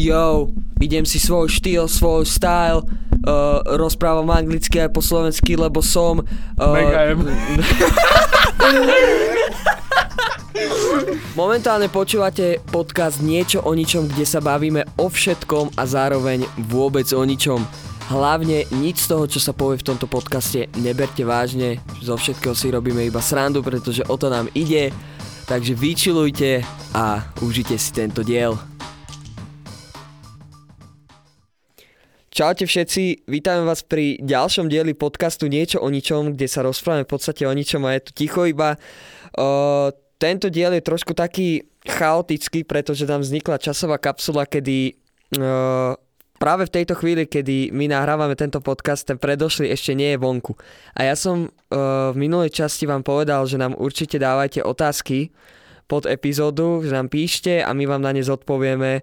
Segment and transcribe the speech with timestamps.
[0.00, 0.48] yo,
[0.80, 6.24] idem si svoj štýl, svoj style, uh, rozprávam anglicky aj po slovensky, lebo som...
[6.56, 7.20] Uh, Mega M.
[11.38, 17.22] Momentálne počúvate podcast Niečo o ničom, kde sa bavíme o všetkom a zároveň vôbec o
[17.24, 17.64] ničom.
[18.10, 21.78] Hlavne nič z toho, čo sa povie v tomto podcaste, neberte vážne.
[22.02, 24.90] Zo všetkého si robíme iba srandu, pretože o to nám ide.
[25.46, 28.58] Takže vyčilujte a užite si tento diel.
[32.30, 37.10] Čaute všetci, vítam vás pri ďalšom dieli podcastu Niečo o ničom, kde sa rozprávame v
[37.10, 38.78] podstate o ničom a je tu ticho iba.
[39.34, 44.94] Uh, tento diel je trošku taký chaotický, pretože tam vznikla časová kapsula, kedy
[45.42, 45.98] uh,
[46.38, 50.54] práve v tejto chvíli, kedy my nahrávame tento podcast, ten predošlý ešte nie je vonku.
[50.94, 55.34] A ja som uh, v minulej časti vám povedal, že nám určite dávajte otázky
[55.90, 59.02] pod epizódu, že nám píšte a my vám na ne zodpovieme.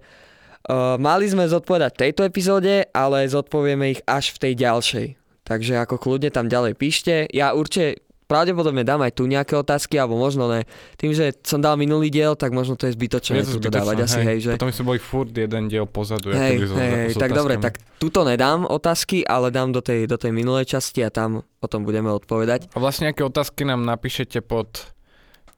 [0.67, 5.07] Uh, mali sme zodpovedať v tejto epizóde, ale zodpovieme ich až v tej ďalšej.
[5.47, 7.31] Takže ako kľudne tam ďalej píšte.
[7.31, 10.67] Ja určite pravdepodobne dám aj tu nejaké otázky, alebo možno ne.
[10.99, 14.03] Tým, že som dal minulý diel, tak možno to je zbytočné Je to tu dodávať
[14.03, 14.51] asi, hej, že...
[14.59, 16.35] Potom sme boli furt jeden diel pozadu.
[16.35, 20.19] Hej, so- hej, hej, tak dobre, tak tuto nedám otázky, ale dám do tej, do
[20.19, 22.75] tej minulej časti a tam o tom budeme odpovedať.
[22.75, 24.91] A vlastne aké otázky nám napíšete pod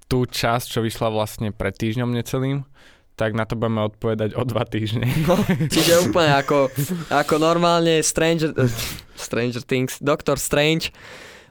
[0.06, 2.66] tú časť, čo vyšla vlastne pred týždňom necelým,
[3.20, 5.04] tak na to budeme odpovedať o dva týždne.
[5.28, 5.36] No,
[5.68, 6.72] čiže úplne ako,
[7.12, 8.72] ako normálne Stranger, eh,
[9.20, 10.96] Stranger Things, Doctor Strange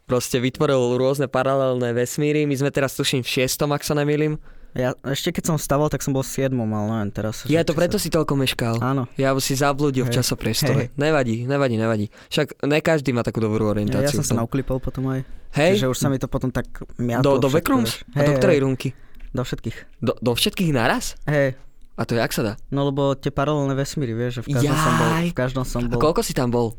[0.08, 2.48] proste vytvoril rôzne paralelné vesmíry.
[2.48, 4.40] My sme teraz tuším v šiestom, ak sa nemýlim.
[4.72, 7.44] Ja, ešte keď som stával, tak som bol v 7, ale neviem teraz.
[7.48, 8.04] Ja to preto sa...
[8.04, 8.74] si toľko meškal.
[8.80, 9.08] Áno.
[9.20, 10.88] Ja si zabludil v Hej, časopriestore.
[10.88, 10.88] hej.
[10.96, 12.06] Nevadí, nevadí, nevadí.
[12.28, 14.20] Však ne každý má takú dobrú Ja, ja orientáciu.
[14.20, 15.24] som v sa nauklipol potom aj.
[15.56, 17.92] Hej, Čiže už sa mi to potom tak do, miatlo do všetko, backrooms?
[18.04, 18.16] vieš.
[18.16, 18.88] A do ktorej runky?
[19.30, 19.76] Do všetkých.
[20.00, 21.14] Do, do všetkých naraz?
[21.24, 21.54] Hej,
[21.94, 22.52] A to jak sa dá?
[22.70, 25.08] no lebo tie paralelné vesmíry, vieš, že v každom som bol.
[25.10, 25.26] Jaj.
[25.28, 26.00] V každom som A bol.
[26.00, 26.72] koľko si tam bol?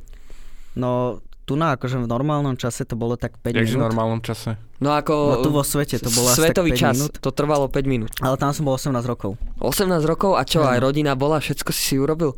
[0.73, 3.85] No, tu na akože v normálnom čase to bolo tak 5 Takže v minút.
[3.89, 4.53] normálnom čase.
[4.77, 5.13] No ako...
[5.13, 7.13] No tu vo svete to bolo asi tak Svetový 5 čas, minút.
[7.17, 8.11] to trvalo 5 minút.
[8.21, 9.33] Ale tam som bol 18 rokov.
[9.57, 12.38] 18 rokov a čo, aj rodina bola, všetko si si urobil?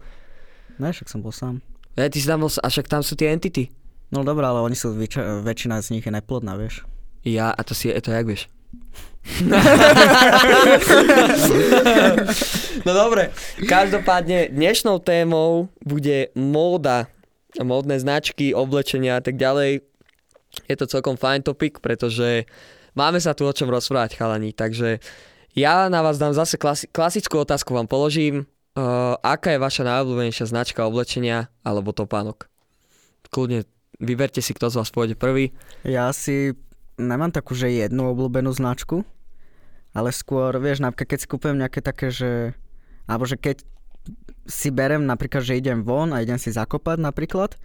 [0.80, 1.60] Ne, však som bol sám.
[2.00, 3.68] Ja, ty si tam bol, a však tam sú tie entity.
[4.16, 6.88] No dobré, ale oni sú, väčšina, väčšina z nich je neplodná, vieš.
[7.22, 8.48] Ja, a to si, to jak vieš?
[12.86, 13.30] No dobre,
[13.70, 17.06] každopádne dnešnou témou bude móda,
[17.62, 19.86] módne značky, oblečenia a tak ďalej.
[20.68, 22.50] Je to celkom fajn topic, pretože
[22.98, 24.52] máme sa tu o čom rozprávať, chalani.
[24.52, 25.00] Takže
[25.56, 28.50] ja na vás dám zase klasi- klasickú otázku vám položím.
[28.72, 32.48] Uh, aká je vaša najobľúbenejšia značka oblečenia alebo topánok?
[33.32, 33.68] Kľudne
[34.00, 35.52] vyberte si, kto z vás pôjde prvý.
[35.84, 36.56] Ja si
[36.98, 39.04] nemám takú, že jednu obľúbenú značku,
[39.92, 42.56] ale skôr, vieš, napríklad keď si kúpujem nejaké také, že...
[43.06, 43.64] Alebo že keď
[44.48, 47.60] si berem napríklad, že idem von a idem si zakopať napríklad,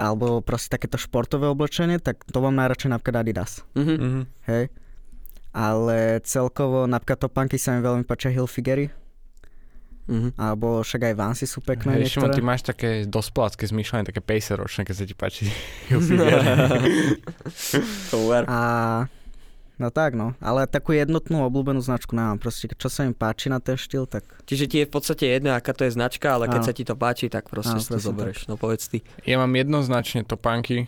[0.00, 3.94] alebo proste takéto športové oblečenie, tak to mám najradšej napríklad Adidas, Mhm.
[3.94, 4.22] Mhm.
[4.50, 4.64] hej.
[5.54, 8.90] Ale celkovo napríklad topánky sa mi veľmi páčia Hilfigery,
[10.04, 10.36] Mhm.
[10.36, 14.60] alebo však aj Vansy sú pekné Hej, Šimon, ty máš také dospelácké zmýšľanie, také 50
[14.60, 15.48] ročné, keď sa ti páči.
[18.44, 18.60] A
[19.74, 22.36] no tak no, ale takú jednotnú obľúbenú značku nemám.
[22.36, 25.56] Proste čo sa mi páči na ten štýl, tak Čiže ti je v podstate jedno,
[25.56, 26.68] aká to je značka, ale keď Áno.
[26.68, 28.46] sa ti to páči, tak proste Áno, si to zoberieš.
[28.46, 29.00] No povedz ty.
[29.24, 30.84] Ja mám jednoznačne topánky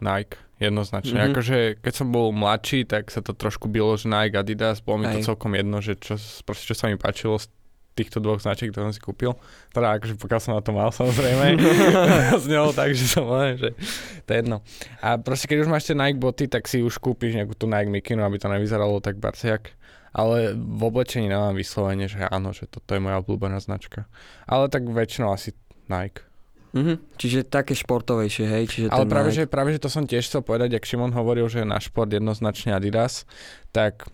[0.00, 1.12] Nike, jednoznačne.
[1.12, 1.20] Mhm.
[1.20, 1.36] Mm-hmm.
[1.36, 5.12] Akože keď som bol mladší, tak sa to trošku bylo, že Nike, Adidas, bolo mi
[5.12, 5.20] Hej.
[5.20, 7.36] to celkom jedno, že čo, proste, čo sa mi páčilo
[7.96, 9.32] týchto dvoch značiek, ktoré som si kúpil.
[9.72, 11.56] Teda akože pokiaľ som na to mal samozrejme.
[12.44, 13.72] z neho tak, že som len, že
[14.28, 14.60] to je jedno.
[15.00, 17.88] A proste keď už máš tie Nike boty, tak si už kúpiš nejakú tú Nike
[17.88, 19.72] Mikinu, aby to nevyzeralo tak barciak.
[20.16, 24.08] Ale v oblečení nemám vyslovene, že áno, že toto je moja obľúbená značka.
[24.48, 25.52] Ale tak väčšinou asi
[25.88, 26.24] Nike.
[26.76, 27.16] Mhm.
[27.16, 28.64] Čiže také športovejšie, hej?
[28.68, 29.38] Čiže Ale práve Nike.
[29.40, 32.76] že, práve, že to som tiež chcel povedať, ak Šimon hovoril, že na šport jednoznačne
[32.76, 33.24] Adidas,
[33.72, 34.08] tak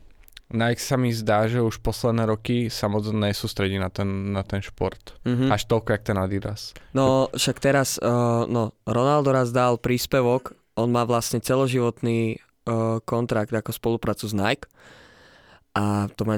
[0.52, 4.60] Nike sa mi zdá, že už posledné roky sa moc nesústredí na ten, na ten
[4.60, 5.16] šport.
[5.24, 5.48] Mhm.
[5.50, 6.77] Až toľko, jak ten Adidas.
[6.92, 13.53] No však teraz, uh, no Ronaldo raz dal príspevok, on má vlastne celoživotný uh, kontrakt
[13.53, 14.68] ako spoluprácu s Nike
[15.72, 16.36] a to má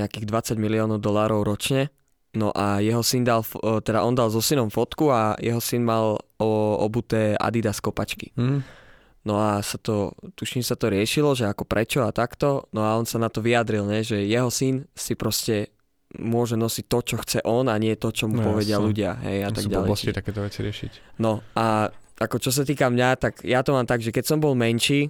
[0.00, 1.90] nejakých 20 miliónov dolárov ročne.
[2.32, 5.84] No a jeho syn dal, uh, teda on dal so synom fotku a jeho syn
[5.84, 6.50] mal o,
[6.80, 8.32] obuté Adidas kopačky.
[8.34, 8.81] Hm?
[9.22, 12.66] No a sa to, tuším sa to riešilo, že ako prečo a takto.
[12.70, 15.70] No a on sa na to vyjadril, ne, že jeho syn si proste
[16.12, 18.84] môže nosiť to, čo chce on a nie to, čo mu No povedia jasne.
[18.84, 19.10] ľudia.
[19.22, 19.88] Hej, a tak Sú ďalej.
[19.96, 20.92] Čiže- takéto veci riešiť.
[21.18, 21.88] No a
[22.18, 25.08] ako čo sa týka mňa, tak ja to mám tak, že keď som bol menší,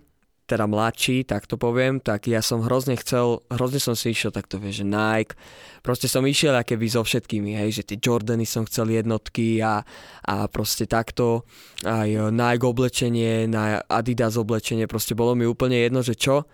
[0.52, 4.60] teda mladší, tak to poviem, tak ja som hrozne chcel, hrozne som si išiel takto,
[4.60, 5.32] vieš, že Nike,
[5.80, 9.80] proste som išiel keby so všetkými, hej, že tie Jordany som chcel jednotky a,
[10.28, 11.48] a proste takto,
[11.88, 16.44] aj Nike oblečenie, na Adidas oblečenie, proste bolo mi úplne jedno, že čo,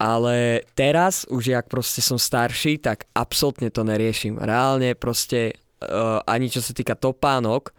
[0.00, 4.36] ale teraz, už jak proste som starší, tak absolútne to neriešim.
[4.36, 7.72] Reálne proste uh, ani čo sa týka topánok,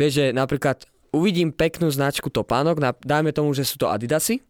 [0.00, 4.42] vieš, že napríklad uvidím peknú značku topánok, dajme tomu, že sú to Adidasy,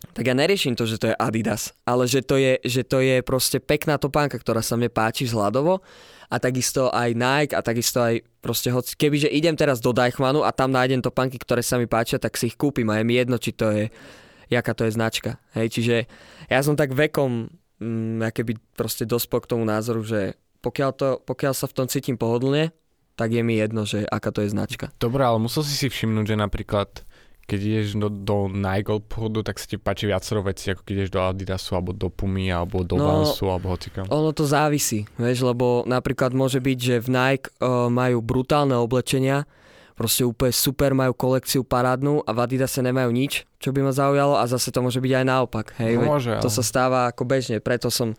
[0.00, 3.20] tak ja neriešim to, že to je Adidas, ale že to je, že to je
[3.20, 5.84] proste pekná topánka, ktorá sa mne páči vzhľadovo
[6.32, 10.56] a takisto aj Nike a takisto aj proste hoci, kebyže idem teraz do Deichmanu a
[10.56, 13.36] tam nájdem topánky, ktoré sa mi páčia, tak si ich kúpim a je mi jedno,
[13.36, 13.92] či to je,
[14.48, 15.36] jaká to je značka.
[15.52, 15.96] Hej, čiže
[16.48, 21.52] ja som tak vekom mm, keby proste dospel k tomu názoru, že pokiaľ, to, pokiaľ
[21.52, 22.72] sa v tom cítim pohodlne,
[23.20, 24.88] tak je mi jedno, že aká to je značka.
[24.96, 27.04] Dobre, ale musel si si všimnúť, že napríklad
[27.50, 31.10] keď ideš do, do Nike obchodu, tak sa ti páči viacero veci, ako keď ideš
[31.10, 34.06] do Adidasu, alebo do Pumy, alebo do no, Vansu, alebo hocikam.
[34.06, 39.50] Ono to závisí, vieš, lebo napríklad môže byť, že v Nike uh, majú brutálne oblečenia,
[39.98, 44.38] proste úplne super, majú kolekciu parádnu a v Adidase nemajú nič, čo by ma zaujalo
[44.38, 46.54] a zase to môže byť aj naopak, hej, no, môže, to ale...
[46.54, 48.14] sa stáva ako bežne, preto som,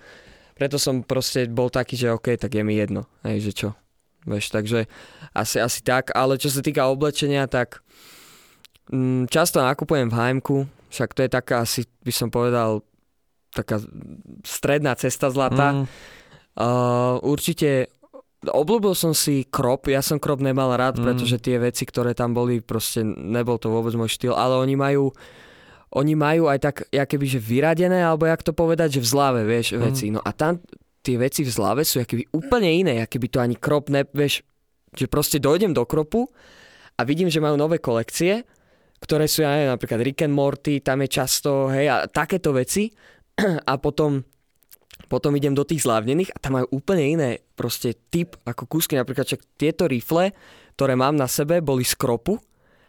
[0.59, 3.69] preto som proste bol taký, že OK, tak je mi jedno, hej, že čo.
[4.21, 4.85] Vieš, takže
[5.33, 8.20] asi, asi tak, ale čo sa týka oblečenia, tak mm,
[9.31, 10.37] často nakupujem v hm
[10.91, 12.83] však to je taká asi, by som povedal,
[13.55, 13.79] taká
[14.43, 15.71] stredná cesta zlata.
[15.71, 15.85] Mm.
[16.51, 17.87] Uh, určite
[18.43, 21.03] obľúbil som si krop, ja som krop nemal rád, mm.
[21.07, 25.15] pretože tie veci, ktoré tam boli, proste nebol to vôbec môj štýl, ale oni majú
[25.91, 29.41] oni majú aj tak, ja keby, že vyradené, alebo jak to povedať, že v zlave,
[29.43, 29.79] vieš, mm.
[29.79, 30.05] veci.
[30.07, 30.63] No a tam
[31.03, 34.39] tie veci v zlave sú keby úplne iné, keby to ani krop ne, vieš,
[34.95, 36.31] že proste dojdem do kropu
[36.95, 38.47] a vidím, že majú nové kolekcie,
[39.01, 42.93] ktoré sú, ja neviem, napríklad Rick and Morty, tam je často, hej, a takéto veci
[43.71, 44.21] a potom
[45.11, 49.27] potom idem do tých zlávnených a tam majú úplne iné proste typ ako kúsky, napríklad
[49.27, 50.31] čak tieto rifle,
[50.79, 52.39] ktoré mám na sebe, boli z kropu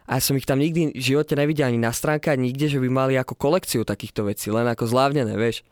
[0.07, 2.79] a ja som ich tam nikdy v živote nevidel ani na stránke, ani nikde, že
[2.79, 5.67] by mali ako kolekciu takýchto vecí, len ako zlávnené, vieš.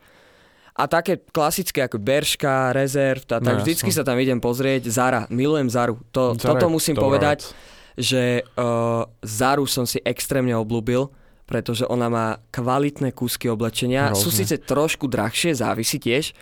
[0.72, 4.88] A také klasické ako Berška, Rezerv, tak no, vždycky sa tam idem pozrieť.
[4.88, 6.00] Zara, milujem Zaru.
[6.16, 7.52] To, Zara toto musím povedať, vec.
[7.96, 11.12] Že uh, Zaru som si extrémne oblúbil,
[11.44, 14.12] pretože ona má kvalitné kúsky oblečenia.
[14.12, 14.22] Hrozne.
[14.22, 16.32] Sú síce trošku drahšie, závisí tiež,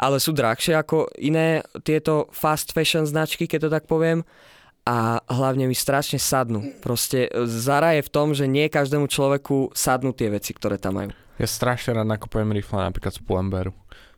[0.00, 4.24] ale sú drahšie ako iné tieto fast fashion značky, keď to tak poviem
[4.84, 6.60] a hlavne mi strašne sadnú.
[6.84, 11.10] Proste Zara je v tom, že nie každému človeku sadnú tie veci, ktoré tam majú.
[11.40, 13.72] Ja strašne rád nakupujem rifle napríklad z Pull&Bearu.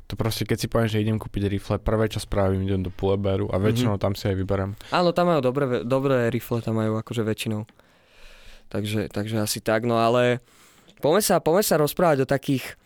[0.06, 3.50] To proste, keď si poviem, že idem kúpiť rifle, prvé čo spravím, idem do Pull&Bearu
[3.50, 4.06] a väčšinou mm-hmm.
[4.06, 4.79] tam si aj vyberám.
[4.94, 7.67] Áno, tam majú dobré, dobré rifle, tam majú akože väčšinou.
[8.70, 10.38] Takže, takže asi tak, no ale
[11.03, 12.79] poďme sa, poďme sa rozprávať o takých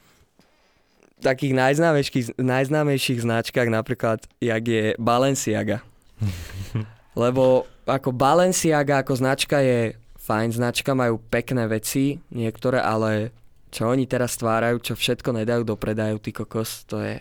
[1.20, 5.84] takých najznámejších, najznámejších značkách, napríklad, jak je Balenciaga.
[7.22, 13.36] Lebo ako Balenciaga ako značka je fajn značka, majú pekné veci, niektoré, ale
[13.70, 17.16] čo oni teraz stvárajú, čo všetko nedajú do predaju, ty kokos, to je...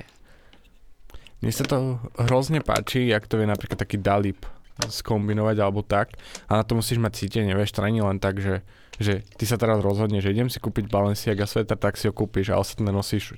[1.39, 4.43] Mne sa to hrozne páči, jak to je napríklad taký Dalip
[4.79, 6.15] skombinovať alebo tak.
[6.51, 8.63] A na to musíš mať cítenie, vieš, to není len tak, že,
[8.99, 12.51] že ty sa teraz rozhodneš, že idem si kúpiť Balenciaga sveter, tak si ho kúpiš
[12.51, 13.35] a ostatné nosíš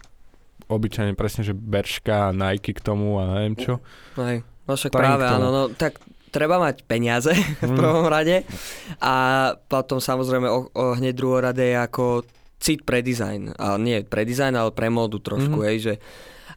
[0.69, 3.73] obyčajne presne, že Berška, Nike k tomu a neviem čo.
[4.15, 5.99] Hej, no však práve, áno, no tak
[6.31, 7.33] treba mať peniaze
[7.65, 7.77] v mm.
[7.77, 8.47] prvom rade
[9.03, 9.13] a
[9.67, 12.23] potom samozrejme o, o hneď druhorade je ako
[12.61, 13.57] cit pre dizajn.
[13.57, 15.69] A nie pre dizajn, ale pre módu trošku, mm-hmm.
[15.73, 15.93] hej, že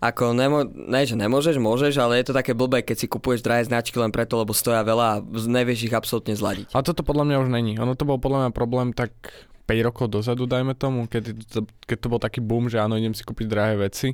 [0.04, 3.64] ako nemo, ne, že nemôžeš, môžeš, ale je to také blbé, keď si kupuješ drahé
[3.64, 6.76] značky len preto, lebo stoja veľa a nevieš ich absolútne zladiť.
[6.76, 7.72] A toto podľa mňa už není.
[7.80, 9.16] Ono to bol podľa mňa problém tak
[9.64, 13.16] 5 rokov dozadu, dajme tomu, keď to, keď to bol taký boom, že áno, idem
[13.16, 14.12] si kúpiť drahé veci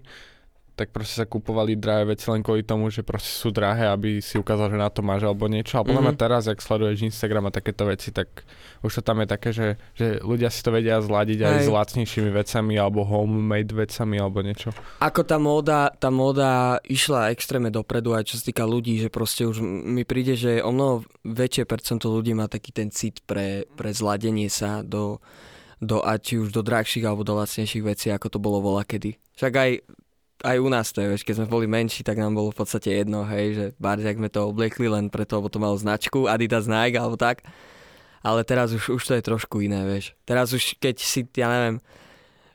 [0.80, 4.40] tak proste sa kupovali drahé veci len kvôli tomu, že proste sú drahé, aby si
[4.40, 5.76] ukázal, že na to máš alebo niečo.
[5.76, 6.16] A podľa mm-hmm.
[6.16, 8.48] mňa teraz, ak sleduješ Instagram a takéto veci, tak
[8.80, 12.32] už to tam je také, že, že ľudia si to vedia zladiť aj s lacnejšími
[12.32, 14.72] vecami alebo homemade vecami alebo niečo.
[15.04, 19.44] Ako tá móda, tá móda išla extrémne dopredu aj čo sa týka ľudí, že proste
[19.44, 23.92] už mi príde, že o mnoho väčšie percento ľudí má taký ten cit pre, pre
[23.92, 25.20] zladenie sa do
[25.80, 29.16] do, a či už do drahších alebo do lacnejších vecí, ako to bolo vola kedy.
[29.40, 29.70] Však aj
[30.44, 33.24] aj u nás to je, keď sme boli menší, tak nám bolo v podstate jedno,
[33.28, 37.20] hej, že ak sme to obliekli len preto, lebo to malo značku Adidas Nike alebo
[37.20, 37.44] tak.
[38.20, 40.12] Ale teraz už, už to je trošku iné, vieš.
[40.28, 41.76] Teraz už keď si, ja neviem,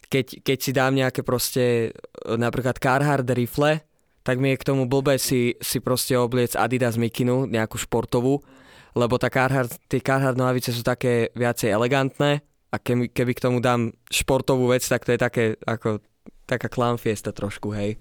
[0.05, 3.81] keď, keď si dám nejaké proste, napríklad Carhartt rifle,
[4.21, 8.45] tak mi je k tomu blbé si, si proste obliec Adidas Mikinu, nejakú športovú,
[8.93, 13.63] lebo tá Carhartt, tie Carhartt nohavice sú také viacej elegantné, A keby, keby k tomu
[13.63, 16.03] dám športovú vec, tak to je také ako
[16.45, 17.97] taká clown fiesta trošku, hej.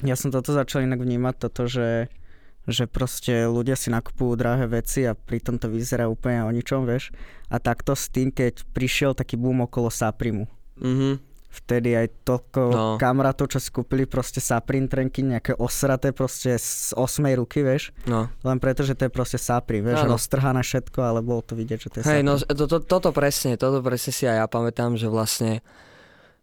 [0.00, 2.08] Ja som toto začal inak vnímať, toto, že,
[2.64, 7.12] že proste ľudia si nakupujú drahé veci a pritom to vyzerá úplne o ničom, vieš.
[7.46, 10.48] A takto s tým, keď prišiel taký boom okolo Saprimu.
[10.80, 11.28] Mhm.
[11.50, 12.84] Vtedy aj toľko No.
[12.94, 17.90] kamarátov, čo si kúpili proste Saprim trenky, nejaké osraté proste z osmej ruky, vieš.
[18.06, 18.30] No.
[18.40, 20.14] Len preto, že to je proste Saprim, vieš, Áno.
[20.14, 23.58] roztrhané všetko, ale bolo to vidieť, že to je Hej, no to, to, toto presne,
[23.58, 25.58] toto presne si aj ja pamätám, že vlastne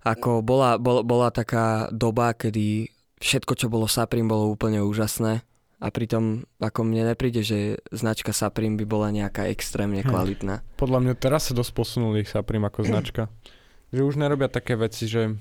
[0.03, 5.41] ako bola, bol, bola taká doba, kedy všetko, čo bolo Saprim, bolo úplne úžasné.
[5.77, 10.09] A pritom, ako mne nepríde, že značka Saprim by bola nejaká extrémne Hej.
[10.09, 10.65] kvalitná.
[10.73, 13.29] Podľa mňa teraz sa dosť posunuli Saprim ako značka.
[13.93, 15.37] Že už nerobia také veci, že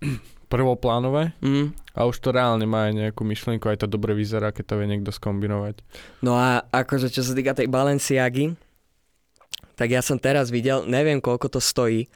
[0.52, 1.74] prvoplánové Mm.
[1.96, 4.86] a už to reálne má aj nejakú myšlienku, aj to dobre vyzerá, keď to vie
[4.86, 5.82] niekto skombinovať.
[6.22, 8.54] No a akože čo sa týka tej Balenciagy,
[9.74, 12.06] tak ja som teraz videl, neviem koľko to stojí,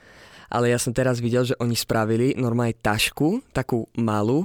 [0.51, 4.45] ale ja som teraz videl, že oni spravili normálne tašku, takú malú,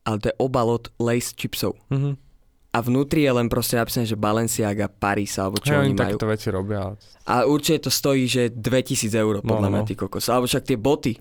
[0.00, 1.74] ale to je obal od Lace chipsov.
[1.90, 2.22] Mhm.
[2.70, 6.00] A vnútri je len proste napísané, že Balenciaga, Paris, alebo čo Hej, oni majú.
[6.18, 6.78] takéto veci robia.
[6.84, 9.72] ale- A určite to stojí, že 2000 eur, No, podľa no.
[9.72, 10.26] mňa, ty kokos.
[10.26, 11.14] Alebo však tie boty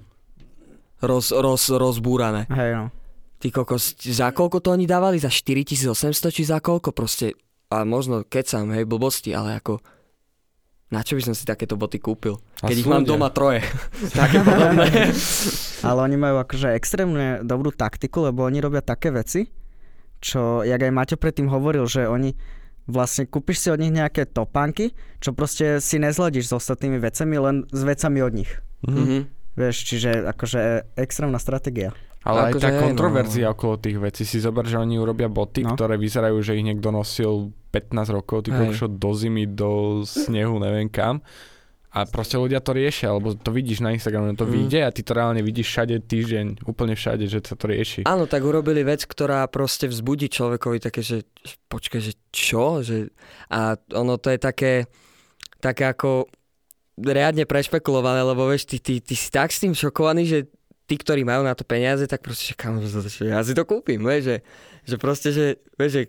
[0.99, 2.49] roz, roz, rozbúrané.
[2.49, 2.85] Hej, no.
[3.37, 5.19] Ty kokos, za koľko to oni dávali?
[5.19, 5.93] Za 4800
[6.31, 6.89] či za koľko?
[6.89, 7.37] Proste,
[7.69, 9.77] a možno kecam, hej, blbosti, ale ako...
[10.89, 12.37] Na čo by som si takéto boty kúpil?
[12.63, 13.59] Keď ich mám doma troje.
[14.15, 15.11] Také podobné.
[15.83, 19.51] Ale oni majú akože extrémne dobrú taktiku, lebo oni robia také veci,
[20.23, 22.31] čo, jak aj Maťo predtým hovoril, že oni
[22.83, 27.55] vlastne kúpiš si od nich nejaké topánky, čo proste si nezladíš s ostatnými vecami, len
[27.67, 28.51] s vecami od nich.
[28.87, 28.99] Mhm.
[28.99, 29.19] Mhm.
[29.53, 30.59] Vieš, čiže akože
[30.97, 31.93] extrémna stratégia.
[32.23, 32.85] Ale aj Akože tá hej, no.
[32.87, 35.75] kontroverzia okolo tých vecí, si zober, že oni urobia boty, No.
[35.75, 40.87] ktoré vyzerajú, že ich niekto nosil 15 rokov, ty kokšo do zimy, do snehu, neviem
[40.87, 41.19] kam.
[41.93, 44.51] A proste ľudia to riešia, alebo to vidíš na Instagrame, to Mm.
[44.51, 48.09] vyjde a ty to reálne vidíš všade týždeň, úplne všade, že sa to rieši.
[48.09, 51.21] Áno, tak urobili vec, ktorá proste vzbudí človekovi také, že
[51.69, 52.81] počkaj, že čo?
[52.81, 53.13] Že,
[53.53, 54.73] a ono to je také,
[55.61, 56.25] také ako
[56.97, 60.39] riadne prešpekulované, lebo vieš, ty, ty, ty si tak s tým šokovaný, že
[60.89, 64.21] tí, ktorí majú na to peniaze, tak proste, že kam, ja si to kúpim, vieš,
[64.25, 64.37] že,
[64.83, 65.45] že proste, že,
[65.77, 66.03] vieš, že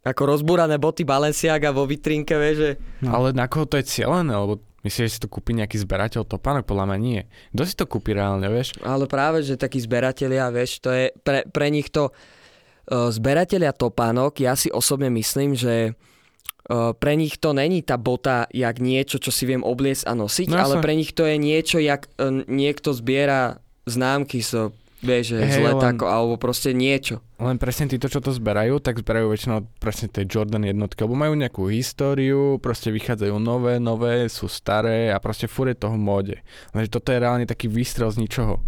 [0.00, 2.70] ako rozbúrané boty Balenciaga vo vitrínke, vieš, že
[3.04, 3.10] No.
[3.20, 4.32] Ale na koho to je cieľené?
[4.32, 6.64] Lebo myslíš, že si to kúpi nejaký zberateľ topánok?
[6.64, 7.20] Podľa mňa nie.
[7.50, 8.76] Kto si to kúpi reálne, vieš?
[8.80, 14.40] Ale práve, že takí zberatelia, vieš, to je pre, pre nich to uh, zberatelia topánok,
[14.40, 19.28] ja si osobne myslím, že uh, pre nich to není tá bota jak niečo, čo
[19.28, 20.84] si viem obliecť a nosiť, No ale jasné.
[20.84, 24.70] pre nich to je niečo, jak uh, niekto zbiera známky z,
[25.00, 27.20] vieš, že z Hej, len- alebo proste niečo.
[27.40, 31.32] Len presne títo, čo to zberajú, tak zberajú väčšinou presne tie Jordan jednotky, lebo majú
[31.32, 36.36] nejakú históriu, proste vychádzajú nové, nové, sú staré a proste furt je toho v móde.
[36.76, 38.60] Lenže toto je reálne taký výstrel z ničoho.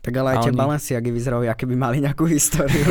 [0.00, 2.80] Tak ale aj tie oni- Balenciagy vyzerajú, aké by mali nejakú históriu.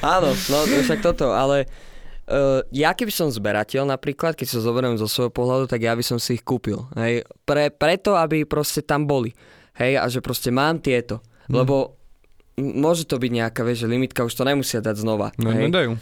[0.00, 1.68] Áno, no však toto, ale
[2.32, 6.00] uh, ja keby som zberateľ napríklad, keď sa zoberiem zo svojho pohľadu, tak ja by
[6.00, 6.88] som si ich kúpil.
[6.96, 7.28] Hej?
[7.44, 9.36] Pre, preto, aby proste tam boli.
[9.76, 11.20] Hej, a že proste mám tieto.
[11.50, 11.52] Mhm.
[11.52, 11.74] Lebo
[12.56, 15.30] môže to byť nejaká, vieš, limitka, už to nemusia dať znova.
[15.36, 15.68] No hej?
[15.68, 16.00] nedajú.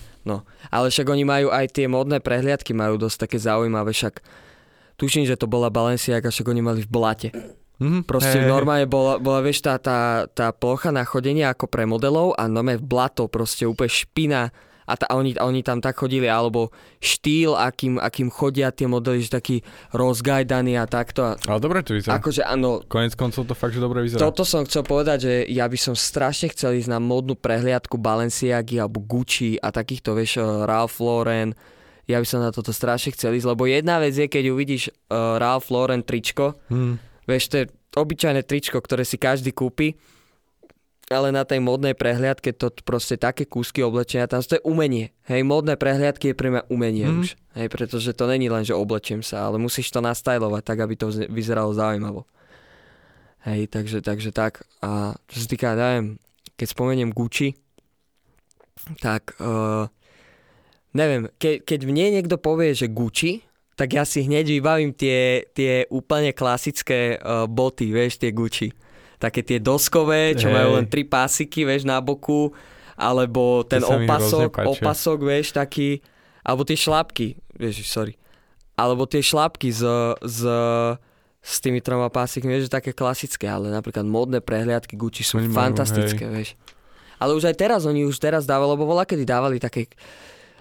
[0.70, 4.22] Ale však oni majú aj tie modné prehliadky, majú dosť také zaujímavé, však
[4.96, 7.28] tuším, že to bola Balenciaga, však oni mali v blate.
[7.82, 8.06] Mhm.
[8.06, 8.46] Proste hej.
[8.46, 12.78] normálne bola, bola vieš, tá, tá, tá plocha na chodenie ako pre modelov a normálne
[12.78, 14.42] v blato, proste úplne špina
[14.84, 18.84] a, tá, a oni, a oni tam tak chodili, alebo štýl, akým, akým chodia tie
[18.84, 19.56] modely, že taký
[19.90, 21.24] rozgajdaný a takto.
[21.24, 22.20] A, Ale dobre to vyzerá.
[22.20, 24.20] akože áno, Konec koncov to fakt, že dobre vyzerá.
[24.20, 28.76] toto som chcel povedať, že ja by som strašne chcel ísť na modnú prehliadku Balenciagy
[28.76, 31.56] alebo Gucci a takýchto, vieš, eh, Ralph Lauren.
[32.04, 35.40] Ja by som na toto strašne chcel ísť, lebo jedna vec je, keď uvidíš uh,
[35.40, 37.00] Ralph Lauren tričko, Hm.
[37.24, 37.64] Vieš, to je
[37.96, 39.96] obyčajné tričko, ktoré si každý kúpi,
[41.12, 45.12] ale na tej modnej prehliadke to proste také kúsky oblečenia, tam to je umenie.
[45.28, 47.16] Hej, modné prehliadky je pre mňa umenie Mhm.
[47.20, 47.28] už.
[47.54, 51.12] Hej, pretože to není len, že oblečiem sa, ale musíš to nastajlovať tak, aby to
[51.28, 52.24] vyzeralo zaujímavo.
[53.44, 54.64] Hej, takže, takže tak.
[54.80, 56.16] A čo sa týka, neviem,
[56.56, 57.52] keď spomeniem Gucci,
[59.04, 59.84] tak uh,
[60.96, 63.44] neviem, ke, keď mne niekto povie, že Gucci,
[63.74, 68.70] tak ja si hneď vybavím tie, tie úplne klasické uh, boty, vieš, tie Gucci.
[69.24, 70.54] Také tie doskové, čo Hej.
[70.54, 72.52] majú len tri pásiky, vieš, na boku,
[72.92, 76.04] alebo ten opasok, opasok, vieš, taký,
[76.44, 78.20] alebo tie šlapky, vieš, sorry,
[78.76, 79.80] alebo tie šlapky z,
[80.20, 80.40] z,
[81.40, 85.48] s tými troma pásikmi, vieš, že také klasické, ale napríklad modné prehliadky Gucci sú Oni
[85.48, 86.52] fantastické, vieš.
[87.16, 89.88] Ale už aj teraz, oni už teraz dávali, lebo bola kedy dávali také,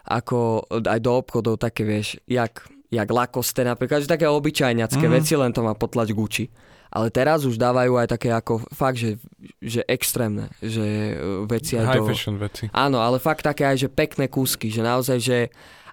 [0.08, 5.14] ako aj do obchodov také, vieš, jak, jak Lacoste napríklad, že také obyčajňacké Mhm.
[5.14, 6.48] veci, len to má potlač Gucci.
[6.94, 9.18] Ale teraz už dávajú aj také ako fakt, že,
[9.58, 12.06] že extrémne, že e, veci aj High do...
[12.06, 12.70] fashion veci.
[12.70, 15.38] Áno, ale fakt také aj, že pekné kúsky, že naozaj, že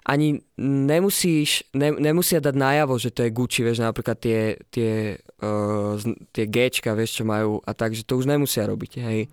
[0.05, 5.97] ani nemusíš, ne, nemusia dať najavo, že to je Gucci, vieš, napríklad tie, tie, uh,
[6.33, 9.29] tie Gčka, vieš, čo majú a tak, že to už nemusia robiť, hej.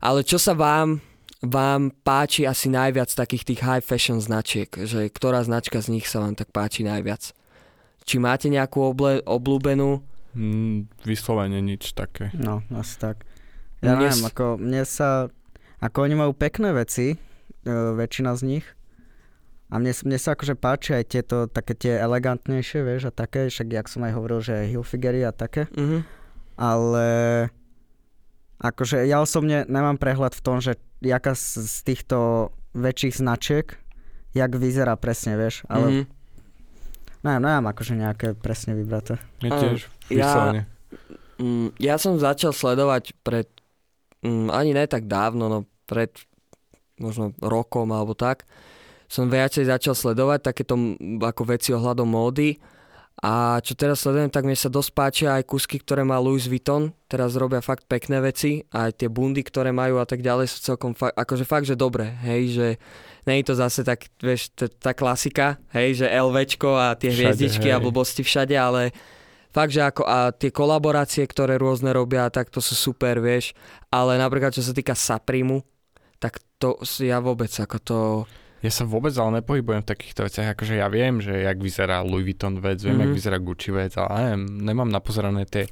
[0.00, 1.04] Ale čo sa vám,
[1.44, 6.24] vám páči asi najviac takých tých high fashion značiek, že ktorá značka z nich sa
[6.24, 7.32] vám tak páči najviac?
[8.06, 10.04] Či máte nejakú oble, oblúbenú?
[10.36, 12.28] Mm, vyslovene nič také.
[12.32, 13.24] No, asi tak.
[13.80, 15.32] Ja Mne neviem, s- ako mne sa,
[15.78, 17.16] ako oni majú pekné veci, e,
[17.94, 18.66] väčšina z nich.
[19.66, 23.66] A mne, mne sa akože páči aj tieto také tie elegantnejšie, vieš, a také, však
[23.66, 25.66] jak som aj hovoril, že Hilfigery a také.
[25.72, 26.04] Mhm.
[26.54, 27.06] Ale
[28.58, 32.16] akože ja osobne nemám prehľad v tom, že jaká z, z týchto
[32.72, 33.76] väčších značiek,
[34.32, 35.64] jak vyzerá presne, vieš.
[35.66, 36.02] Ale Mhm.
[37.22, 39.16] no, neviem akože nejaké presne vybraté.
[39.40, 39.76] Je Áno.
[40.10, 40.64] Ja-.
[41.36, 43.48] Mm, ja som začal sledovať pred,
[44.24, 46.10] mm, ani ne tak dávno, no pred
[46.96, 48.48] možno rokom alebo tak,
[49.06, 50.74] som viacej začal sledovať takéto
[51.20, 52.56] ako veci ohľadom módy
[53.16, 56.92] a čo teraz sledujem, tak mne sa dosť páčia aj kusky, ktoré má Louis Vuitton,
[57.08, 60.58] teraz robia fakt pekné veci a aj tie bundy, ktoré majú a tak ďalej sú
[60.60, 62.66] celkom fakt, akože fakt, že dobré, hej, že
[63.24, 67.68] nie je to zase tak, vieš, tá klasika, hej, že LVčko a tie Všade, hviezdičky
[67.72, 67.84] a hej.
[67.88, 68.92] blbosti všade, ale
[69.56, 73.56] fakt, že ako a tie kolaborácie, ktoré rôzne robia, tak to sú super, vieš.
[73.88, 75.64] Ale napríklad, čo sa týka Saprimu,
[76.20, 77.98] tak to ja vôbec ako to...
[78.64, 82.24] Ja sa vôbec ale nepohybujem v takýchto veciach, akože ja viem, že jak vyzerá Louis
[82.24, 83.02] Vuitton vec, viem, Mhm.
[83.04, 85.68] jak vyzerá Gucci vec, ale neviem, nemám napozerané tie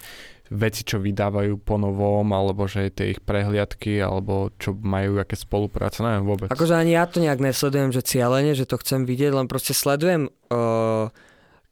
[0.52, 6.04] veci, čo vydávajú po novom, alebo že tie ich prehliadky, alebo čo majú, aké spolupráce,
[6.04, 6.52] neviem vôbec.
[6.52, 10.28] Akože ani ja to nejak nesledujem, že cieľene, že to chcem vidieť, len proste sledujem
[10.52, 11.08] uh,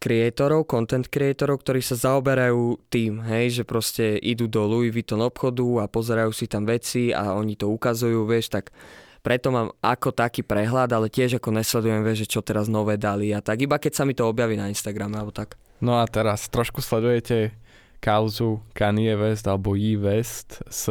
[0.02, 5.62] kreatorov, content kreatorov, ktorí sa zaoberajú tým, hej, že proste idú do Louis Vuitton obchodu
[5.78, 8.74] a pozerajú si tam veci a oni to ukazujú, vieš, tak
[9.22, 13.30] preto mám ako taký prehľad, ale tiež ako nesledujem, vieš, že čo teraz nové dali
[13.30, 15.54] a tak, iba keď sa mi to objaví na Instagrame alebo tak.
[15.78, 17.54] No a teraz trošku sledujete
[18.02, 20.90] kauzu Kanye West alebo Ye West s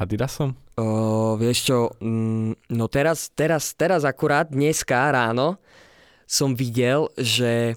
[0.00, 0.56] Adidasom?
[0.80, 5.60] O, vieš čo, mm, no teraz, teraz, teraz akurát dneska ráno
[6.24, 7.76] som videl, že,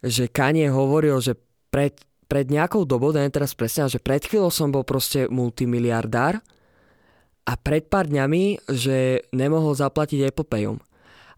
[0.00, 1.36] že Kanye hovoril, že
[1.68, 1.92] pred,
[2.26, 6.40] pred nejakou dobou, neviem teraz presne, že pred chvíľou som bol proste multimiliardár
[7.44, 10.78] a pred pár dňami, že nemohol zaplatiť Apple Payom.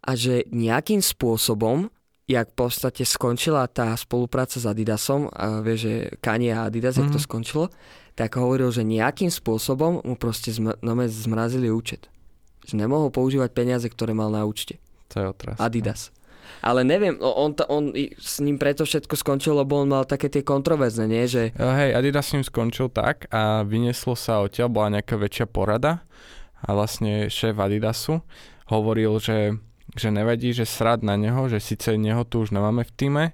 [0.02, 1.86] A že nejakým spôsobom,
[2.26, 7.06] jak v podstate skončila tá spolupráca s Adidasom, a vieš, že Kanye a Adidas, mm-hmm.
[7.06, 7.26] jak to Mhm.
[7.30, 7.66] skončilo,
[8.12, 12.12] tak hovoril, že nejakým spôsobom mu proste zm- no, zmrazili účet.
[12.68, 14.78] Že nemohol používať peniaze, ktoré mal na účte.
[15.10, 15.56] To je otras.
[15.58, 16.12] Adidas.
[16.62, 20.46] Ale neviem, on, ta- on, s ním preto všetko skončilo, lebo on mal také tie
[20.46, 21.26] kontroverzne, nie?
[21.26, 25.46] Že Jo, hej, Adidas s ním skončil tak a vynieslo sa odtiaľ, bola nejaká väčšia
[25.50, 26.06] porada
[26.62, 28.22] a vlastne šéf Adidasu
[28.70, 29.58] hovoril, že,
[29.98, 33.24] že nevadí, že srad na neho, že síce neho tu už nemáme v týme,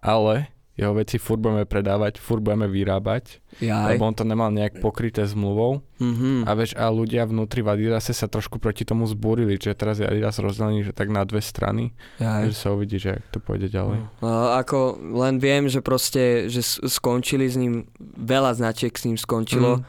[0.00, 0.48] ale
[0.80, 3.92] jeho veci furt budeme predávať, furt budeme vyrábať, jaj.
[3.92, 6.42] lebo on to nemal nejak pokryté zmluvou Mhm.
[6.42, 10.08] a vieš, a ľudia vnútri v Adidase sa trošku proti tomu zbúrili, že teraz je
[10.08, 12.48] Adidas rozdelený, že tak na dve strany, Jaj.
[12.48, 14.00] že sa uvidí, že to pôjde ďalej.
[14.18, 14.78] No, ako
[15.14, 17.84] len viem, že proste, že skončili s ním,
[18.16, 19.84] veľa značiek s ním skončilo Mm.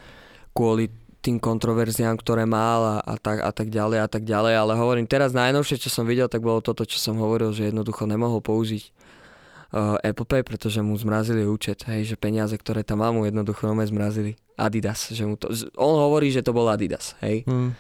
[0.52, 4.74] kvôli tým kontroverziám, ktoré mal a, a, tak, a tak ďalej a tak ďalej, ale
[4.74, 8.42] hovorím, teraz najnovšie, čo som videl, tak bolo toto, čo som hovoril, že jednoducho nemohol
[8.42, 8.92] použiť uh,
[10.04, 13.88] Apple Pay, pretože mu zmrazili účet, hej, že peniaze, ktoré tam má, mu jednoducho nome
[13.88, 14.36] zmrazili.
[14.60, 15.48] Adidas, že mu to,
[15.80, 17.48] on hovorí, že to bol Adidas, hej.
[17.48, 17.72] Mm.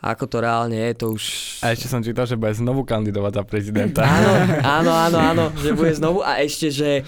[0.00, 1.24] A ako to reálne je, to už...
[1.60, 4.00] A ešte som čítal, že bude znovu kandidovať za prezidenta.
[4.06, 4.32] Áno,
[4.80, 7.04] áno, áno, áno, že bude znovu a ešte, že,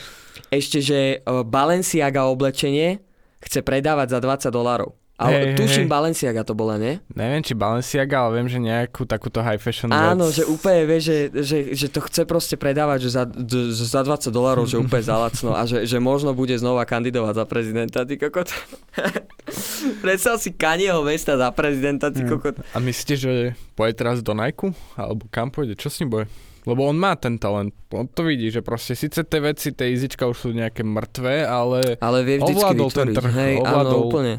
[0.53, 3.01] ešte, že uh, Balenciaga oblečenie
[3.41, 5.02] chce predávať za 20 dolárov.
[5.23, 5.93] A Hej, hej, tuším hej.
[5.93, 6.99] Balenciaga to bola, nie?
[7.09, 10.35] Neviem, či Balenciaga, ale viem, že nejakú takúto high fashion Áno, vec.
[10.35, 14.29] že úplne vie, že, že, že to chce proste predávať že za, d- za 20
[14.29, 18.17] dolárov, že úplne za lacno a že, že možno bude znova kandidovať za prezidenta, ty
[18.17, 18.51] kokot.
[20.03, 22.29] Predstav si Kanyeho mesta za prezidenta, ty Mm.
[22.29, 22.55] kokot.
[22.69, 23.33] A myslíte, že
[23.73, 24.71] pôjde teraz do Nike?
[24.95, 25.75] Alebo kam pôjde?
[25.75, 26.27] Čo s ním bude?
[26.63, 27.75] Lebo on má ten talent.
[27.91, 31.99] On to vidí, že proste síce tie veci, tie izička už sú nejaké mŕtve, ale
[31.99, 33.17] Ale vie Ovládol ten vytvoriť.
[33.19, 34.01] trh, Hej, áno, ovládol.
[34.05, 34.33] úplne.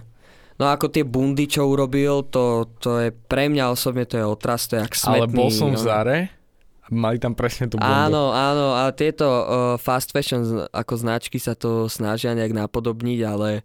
[0.62, 4.70] No ako tie bundy, čo urobil, to, to je pre mňa osobne to je otras,
[4.70, 5.18] to je jak smetný.
[5.18, 5.82] ale bol som v no.
[5.82, 6.18] Zare
[6.84, 7.90] a mali tam presne tú bundu.
[7.90, 9.46] Áno, áno, a tieto uh,
[9.80, 13.64] fast fashion ako značky sa to snažia nejak napodobniť, ale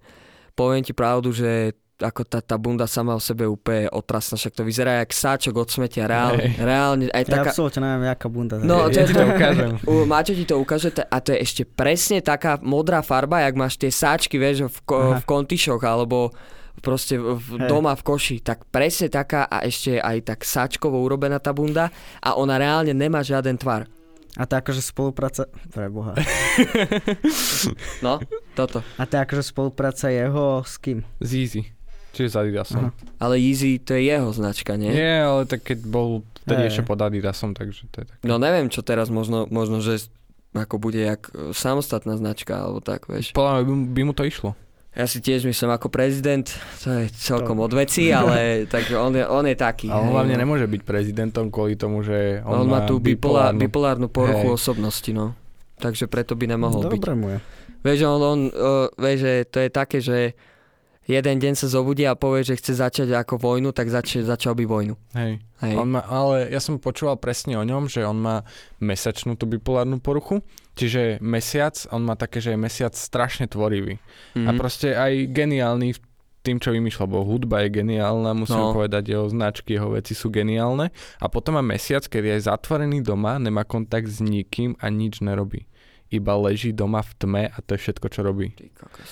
[0.54, 4.62] poviem ti pravdu, že ako tá, tá bunda sama o sebe úplne otrasná, však to
[4.62, 6.62] vyzerá jak sáčok od smetia, reálne, Hej.
[6.62, 8.54] reálne aj Ja taká, absolútne neviem, jaká bunda.
[8.54, 9.70] to No, to ja je ti to ukážem.
[9.82, 13.74] U, Maťo ti to ukáže a to je ešte presne taká modrá farba, jak máš
[13.74, 16.30] tie sáčky, vieš, v, ko- v kontišoch alebo
[16.80, 17.68] proste v, v, Hej.
[17.70, 18.36] doma v koši.
[18.42, 21.90] Tak presne taká a ešte aj tak sáčkovo urobená tá bunda
[22.22, 23.86] a ona reálne nemá žiaden tvar.
[24.38, 25.50] A to je akože spolupráca...
[25.74, 26.14] Preboha.
[28.06, 28.22] No,
[28.54, 28.86] toto.
[28.94, 31.02] A to je akože spolupráca jeho s kým?
[31.18, 31.62] Z Easy.
[32.14, 32.82] Čiže s Adidasom.
[32.88, 32.90] Aha.
[33.20, 34.90] Ale Yeezy to je jeho značka, nie?
[34.90, 38.18] Nie, ale tak keď bol vtedy ešte pod Adidasom, takže to je tak.
[38.24, 40.08] No neviem, čo teraz možno, možno že
[40.56, 43.36] ako bude jak e, samostatná značka alebo tak, vieš.
[43.36, 44.56] Podľa by, by mu to išlo.
[44.96, 46.48] Ja si tiež myslím ako prezident,
[46.80, 49.92] to je celkom od veci, ale tak on je, on je taký.
[49.92, 50.40] Ale on hlavne no.
[50.42, 53.60] nemôže byť prezidentom kvôli tomu, že On, on, on má tú bipolár, bipolárnu.
[53.60, 54.56] bipolárnu poruchu Hej.
[54.56, 55.36] osobnosti, no.
[55.78, 56.98] Takže preto by nemohol byť.
[56.98, 57.38] Dobre mu je.
[57.86, 60.34] Vieš, on, on uh, vieš, že to je také, že
[61.08, 64.64] jeden deň sa zobudí a povie, že chce začať ako vojnu, tak zač- začal by
[64.64, 64.94] vojnu.
[65.12, 65.40] Hej.
[65.58, 65.74] Hej.
[65.74, 68.44] On má, ale ja som počúval presne o ňom, že on má
[68.78, 70.44] mesačnú tú bipolárnu poruchu,
[70.74, 73.98] čiže mesiac, on má také, že je mesiac strašne tvorivý.
[74.36, 74.56] A Mhm.
[74.56, 76.00] proste aj geniálny v
[76.40, 78.72] tým, čo vymýšľa, bo hudba je geniálna, musím No.
[78.72, 80.88] povedať, jeho značky, jeho veci sú geniálne.
[81.18, 85.66] A potom má mesiac, keď je zatvorený doma, nemá kontakt s nikým a nič nerobí.
[86.08, 88.48] Iba leží doma v tme a to je všetko, čo robí.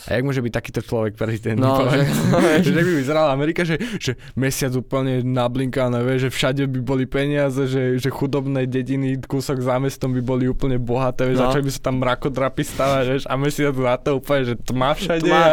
[0.09, 1.61] A jak môže byť takýto človek prezident?
[1.61, 2.09] No, že,
[2.65, 7.05] že, že by vyzerala Amerika, že, že mesiac úplne nablinkané, vieš, že všade by boli
[7.05, 11.53] peniaze, že, že chudobné dediny, kúsok za mestom by boli úplne bohaté, No.
[11.53, 15.21] začali by sa tam mrakodrapy stavať, vieš, a mesiac za to úplne, že tma všade
[15.29, 15.51] Tma, a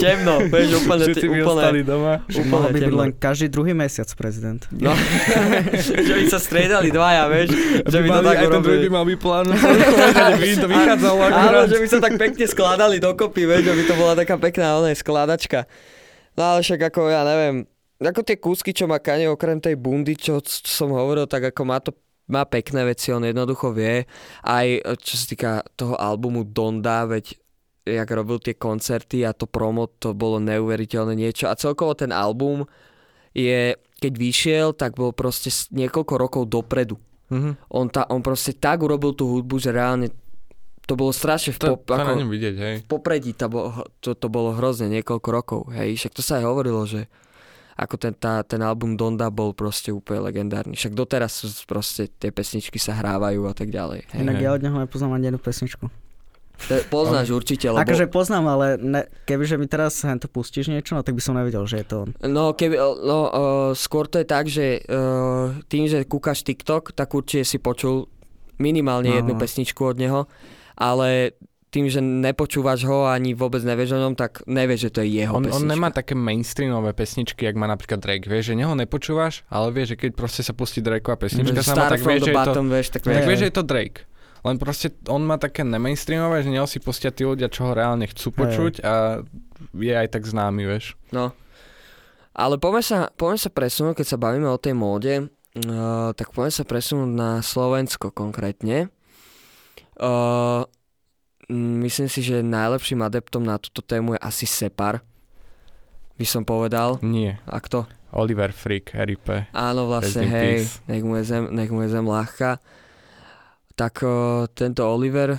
[0.00, 2.14] temno, vieš, úplne, všetci ty, by úplne, ostali doma.
[2.24, 4.60] Že Úplne by byť len každý druhý mesiac prezident.
[4.72, 4.96] No,
[6.08, 7.48] že by sa striedali dvaja, vieš,
[7.84, 11.20] že by to mali, tak aj ten druhý by mal vyplánovanú, že by to vychádzalo
[11.28, 14.78] Áno, že by sa tak pekne skladali dokopy, vieš, že by to bola taká pekná
[14.78, 15.66] ona, skladačka.
[16.38, 17.66] No ale však ako, ja neviem,
[17.98, 21.62] ako tie kúsky, čo má Kanye, okrem tej bundy, čo, čo som hovoril, tak ako
[21.66, 21.90] má to
[22.28, 24.04] má pekné veci, on jednoducho vie.
[24.44, 24.66] Aj
[25.00, 27.34] čo sa týka toho albumu Donda, veď
[27.88, 31.48] jak robil tie koncerty a to promo, to bolo neuveriteľné niečo.
[31.48, 32.68] A celkovo ten album
[33.32, 37.68] je, keď vyšiel, tak bol proste niekoľko rokov dopredu Mhm.
[37.76, 40.08] on, ta, on proste tak urobil tú hudbu, že reálne
[40.88, 42.74] to bolo strašne v, To, pop, to na ako, vidieť, hej.
[42.80, 46.48] v popredí, to bolo, to, to bolo hrozne niekoľko rokov, hej, však to sa aj
[46.48, 47.04] hovorilo, že
[47.76, 52.32] ako ten, tá, ten album Donda bol proste úplne legendárny, však doteraz sú proste tie
[52.32, 54.20] pesničky sa hrávajú a tak ďalej, hej.
[54.24, 55.86] Inak ja od neho nepoznám ani jednu pesničku.
[56.58, 57.86] To, poznáš určite, lebo...
[57.86, 61.38] Akože poznám, ale ne, kebyže mi teraz hen to pustíš niečo, no tak by som
[61.38, 62.10] nevedel, že je to on.
[62.26, 63.30] No, keby, no uh,
[63.78, 68.10] skôr to je tak, že uh, tým, že kúkaš TikTok, tak určite si počul
[68.58, 69.40] minimálne jednu No.
[69.40, 70.26] pesničku od neho,
[70.78, 71.34] ale
[71.68, 75.36] tým, že nepočúvaš ho ani vôbec nevieš o ňom, tak nevieš, že to je jeho
[75.36, 75.60] On, pesnička.
[75.60, 79.92] on nemá také mainstreamové pesničky, jak má napríklad Drake, vieš, že neho nepočúvaš, ale vieš,
[79.92, 82.38] že keď proste sa pustí Drakeová pesnička sama, Star tak from vieš, že je to,
[82.40, 83.28] bottom, vieš, tak tak vieš.
[83.28, 83.98] vieš, že je to Drake.
[84.46, 88.08] Len proste on má také nemainstreamové, že neho si pustia tí ľudia, čo ho reálne
[88.08, 89.20] chcú počuť a
[89.76, 90.96] je aj tak známy, vieš.
[91.12, 91.36] No.
[92.32, 96.54] Ale poďme sa, poďme sa presunúť, keď sa bavíme o tej móde, uh, tak poďme
[96.54, 98.94] sa presunúť na Slovensko konkrétne.
[99.98, 100.62] Uh,
[101.50, 105.02] mm, myslím si, že najlepším adeptom na túto tému je asi Separ,
[106.14, 107.02] by som povedal.
[107.02, 107.42] Nie.
[107.46, 107.86] A kto?
[108.14, 109.52] Oliver Freak, RIP.
[109.52, 110.80] Áno, vlastne, hej, peace.
[110.88, 112.56] nech mu je zem, nech mu je zem ľahká.
[113.76, 115.36] Tak uh, tento Oliver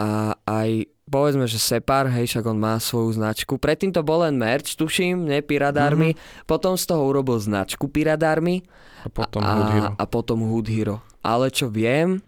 [0.00, 3.56] a aj povedzme, že Separ, hej, však on má svoju značku.
[3.56, 6.14] Predtým to bol len merch, tuším, ne Piradármy.
[6.14, 6.46] Mm-hmm.
[6.50, 8.66] Potom z toho urobil značku Piradármy
[9.06, 9.90] A potom a, Hood Hero.
[9.94, 10.96] a potom Hood Hero.
[11.22, 12.22] Ale čo viem,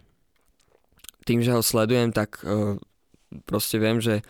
[1.29, 2.81] tým, že ho sledujem, tak uh,
[3.45, 4.25] proste viem, že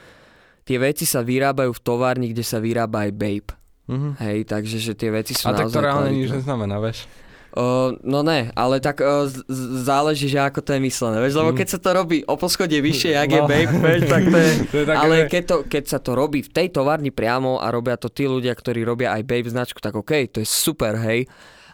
[0.64, 3.50] tie veci sa vyrábajú v továrni, kde sa vyrába aj Babe.
[3.86, 4.10] Mhm.
[4.18, 7.06] Hej, takže že tie veci sú A tak to naozaj reálne nič neznamená, vieš.
[7.50, 9.40] Uh, no ne, ale tak uh, z-
[9.80, 11.56] záleží, že ako to je myslené, vieš, lebo Mm.
[11.56, 13.48] keď sa to robí o poschodie vyššie, jak je No.
[13.48, 14.50] babe, vieš, tak to je...
[14.68, 17.72] To je také, ale keď, to, keď sa to robí v tej továrni priamo a
[17.72, 21.24] robia to tí ľudia, ktorí robia aj babe značku, tak OK, to je super, hej,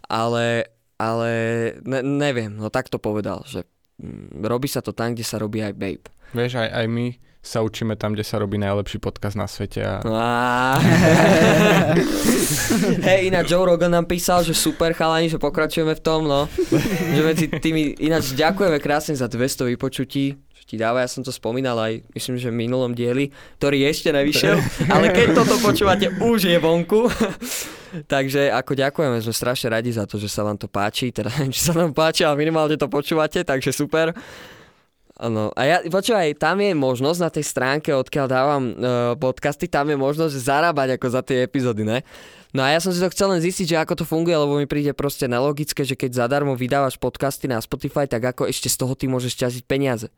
[0.06, 1.30] ale, ale
[1.82, 3.66] ne, neviem, no tak to povedal, že
[4.42, 6.06] robí sa to tam, kde sa robí aj babe.
[6.34, 7.06] Vieš, aj, aj my
[7.44, 10.00] sa učíme tam, kde sa robí najlepší podcast na svete a.
[13.06, 16.48] Hej, ináč Joe Rogan nám písal, že super chalani, že pokračujeme v tom, no.
[17.12, 21.76] Že medzi tými, ináč ďakujeme krásne za 200 vypočutí, ti dáva, ja som to spomínal
[21.76, 24.56] aj, myslím, že v minulom dieli, ktorý ešte nevyšiel,
[24.88, 27.08] ale keď toto počúvate, už je vonku.
[28.10, 31.54] Takže ako ďakujeme, sme strašne radi za to, že sa vám to páči, teda neviem,
[31.54, 34.10] sa nám páči, ale minimálne to počúvate, takže super.
[35.14, 38.74] Áno, a ja, počúvaj, tam je možnosť na tej stránke, odkiaľ dávam uh,
[39.14, 42.02] podcasty, tam je možnosť zarábať ako za tie epizódy, ne?
[42.50, 44.66] No a ja som si to chcel len zistiť, že ako to funguje, lebo mi
[44.66, 48.94] príde proste nelogické, že keď zadarmo vydávaš podcasty na Spotify, tak ako ešte z toho
[48.98, 50.10] ty môžeš ťažiť peniaze.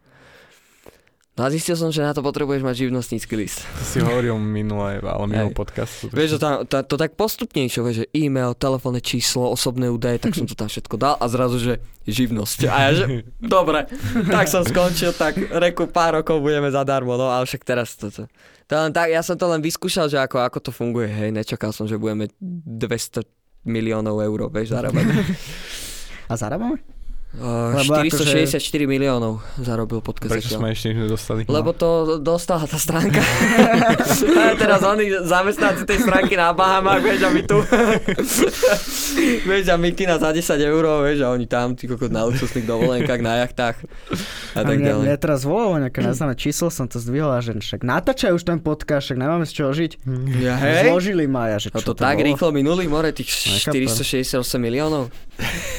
[1.36, 3.60] No a zistil som, že na to potrebuješ mať živnostnícky list.
[3.76, 5.60] To si hovoril minule, ale mimo Hej.
[5.60, 6.08] podcastu.
[6.08, 10.32] Vieš, to, tam, to, to tak postupnejšie, vieš, že e-mail, telefónne číslo, osobné údaje, tak
[10.32, 11.74] som to tam všetko dal a zrazu, že
[12.08, 12.72] živnosť.
[12.72, 13.04] A ja, že
[13.44, 13.84] dobre,
[14.32, 18.24] tak som skončil, tak reku pár rokov budeme zadarmo, no ale však teraz toto.
[18.66, 21.68] To len tak, ja som to len vyskúšal, že ako, ako to funguje, hej, nečakal
[21.68, 23.28] som, že budeme 200
[23.68, 25.04] miliónov eur, vieš, zarábať.
[26.32, 26.80] A zarábame?
[27.36, 28.56] Uh, Lebo 464
[28.88, 30.32] miliónov zarobil podcast.
[30.32, 31.44] Prečo sme ešte nič nedostali?
[31.44, 33.20] Lebo to dostala tá stránka.
[34.40, 37.60] a teraz oni zamestnanci tej stránky na Bahamách, vieš, a my tu.
[39.52, 43.20] vieš, a Mikina za 10 eur, vieš, a oni tam, ty kokot, na luxusných dovolenkách,
[43.20, 43.84] na jachtách
[44.56, 45.04] a A tak mne, ďalej.
[45.04, 48.64] mne teraz volalo nejaké neznáme číslo, som to zdvihol a že však natáčaj už ten
[48.64, 49.92] podcast, však nemáme z čoho žiť.
[50.40, 50.88] Ja, hej?
[50.88, 52.26] Zložili ma ja, že No čo to tak bolo?
[52.32, 53.28] rýchlo minuli, more, tých
[53.60, 53.84] Nechápem.
[53.92, 55.12] 468 miliónov.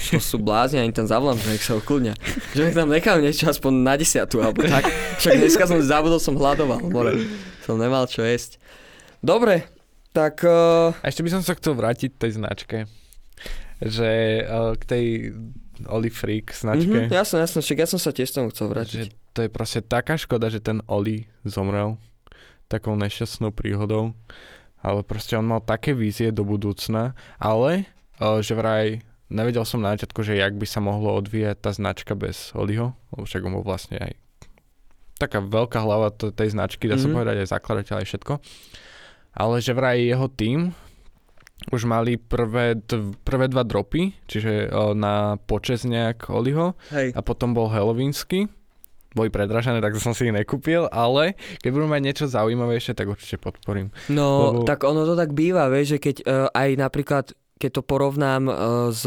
[0.05, 2.13] Čo sú blázni, ani tam zavolám, že nech sa ukludňa.
[2.53, 4.89] Že nech tam nechám niečo aspoň na desiatu, alebo tak.
[5.21, 7.13] Však dneska som zabudol, som hľadoval, more.
[7.63, 8.57] Som nemal čo jesť.
[9.21, 9.69] Dobre,
[10.13, 10.41] tak...
[10.41, 12.77] Uh, A ešte by som sa chcel vrátiť tej značke.
[13.77, 14.11] Že
[14.45, 15.05] uh, k tej
[15.85, 17.05] Oli Freak značke.
[17.05, 19.07] Mhm, jasné, jasné, však ja som sa tiež tomu chcel že vrátiť.
[19.37, 22.01] to je proste taká škoda, že ten Oli zomrel
[22.65, 24.17] takou nešťastnou príhodou.
[24.81, 29.91] Ale proste on mal také vízie do budúcna, ale uh, že vraj nevedel som na
[29.91, 33.63] začiatku, že jak by sa mohlo odvíjať tá značka bez Oliho, lebo však on bol
[33.63, 34.13] vlastne aj
[35.17, 37.13] taká veľká hlava t- tej značky, dá sa Mhm.
[37.13, 38.33] povedať aj zakladateľ aj všetko.
[39.33, 40.73] Ale že vraj jeho tým
[41.67, 47.11] už mali prvé, d- prvé dva dropy, čiže uh, na počes nejak Oliho Hej.
[47.11, 48.45] a potom bol Halloweensky.
[49.09, 53.37] Boli predražené, tak som si ich nekúpil, ale keď budú mať niečo zaujímavejšie, tak určite
[53.39, 53.89] podporím.
[54.07, 57.25] No, Lebo- tak ono to tak býva, vieš, že keď uh, aj napríklad,
[57.57, 58.55] keď to porovnám uh,
[58.89, 59.03] s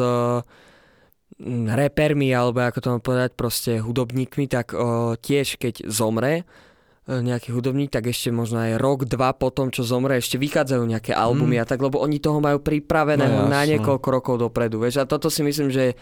[1.71, 7.57] repermi, alebo ako to mám povedať, proste hudobníkmi, tak uh, tiež keď zomre uh, nejaký
[7.57, 11.63] hudobník, tak ešte možno aj rok, dva potom, čo zomre, ešte vychádzajú nejaké albumy Mm.
[11.63, 15.33] a tak, lebo oni toho majú pripraveného No na niekoľko rokov dopredu, vieš, a toto
[15.33, 15.97] si myslím, že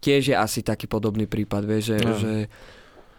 [0.00, 2.16] tiež je asi taký podobný prípad, vieš, že, No.
[2.16, 2.32] že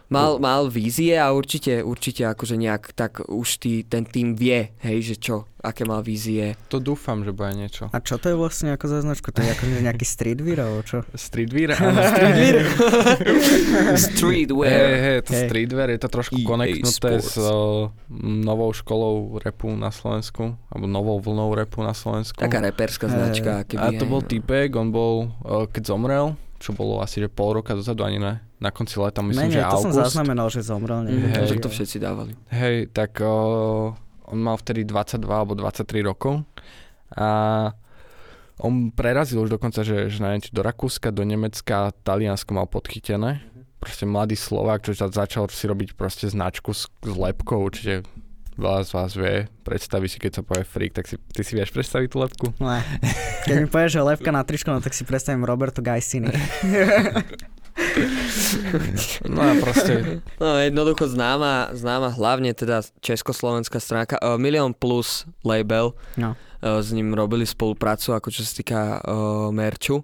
[0.09, 5.05] Mal, mal vízie a určite, určite akože nejak tak už tý, ten tým vie, hej,
[5.05, 6.57] že čo, aké mal vízie.
[6.73, 7.93] To dúfam, že bude niečo.
[7.93, 9.29] A čo to je vlastne ako za značku?
[9.29, 11.05] To je ako nejaký streetwear, alebo čo?
[11.13, 11.77] Streetwear?
[11.77, 12.57] Áno, Streetwear.
[13.93, 14.89] Hej, Streetwear.
[14.97, 15.41] hej, to Hej.
[15.45, 17.37] streetwear je to trošku EA konektnuté s Sports.
[17.37, 17.93] o,
[18.25, 22.41] novou školou repu na Slovensku, alebo novou vlnou repu na Slovensku.
[22.41, 23.61] Taká reperská značka.
[23.61, 24.27] A Keby, to hej, bol no.
[24.27, 28.41] typek, on bol, o, keď zomrel, čo bolo asi že pol roka dozadu, ani ne,
[28.59, 30.03] na konci leta, myslím, Menej, že to som august.
[30.03, 31.07] zaznamenal, že zomrel.
[31.07, 31.47] Neviem, Hej.
[31.47, 32.31] že to všetci dávali.
[32.51, 33.95] Hej, tak o,
[34.27, 36.43] on mal vtedy 22 alebo 23 rokov
[37.15, 37.27] a
[38.59, 43.39] on prerazil už dokonca, že, že niečo do Rakúska, do Nemecka, Taliansko mal podchytené.
[43.79, 48.03] Proste mladý Slovák, čo začal si robiť proste značku s, s lepkou, určite
[48.59, 51.71] veľa z vás vie, predstaví si, keď sa povie freak, tak si, ty si vieš
[51.71, 52.45] predstaviť tú lepku?
[52.59, 52.83] Ne.
[53.47, 56.27] Keď mi povieš, že lepka na tričko, no tak si predstavím Roberto Gaisini.
[59.33, 65.93] No a proste, No jednoducho známa, známa hlavne teda československá stránka uh, Milion Plus label.
[66.17, 66.35] No.
[66.59, 70.03] Uh, s ním robili spoluprácu, ako čo sa týka uh, merču.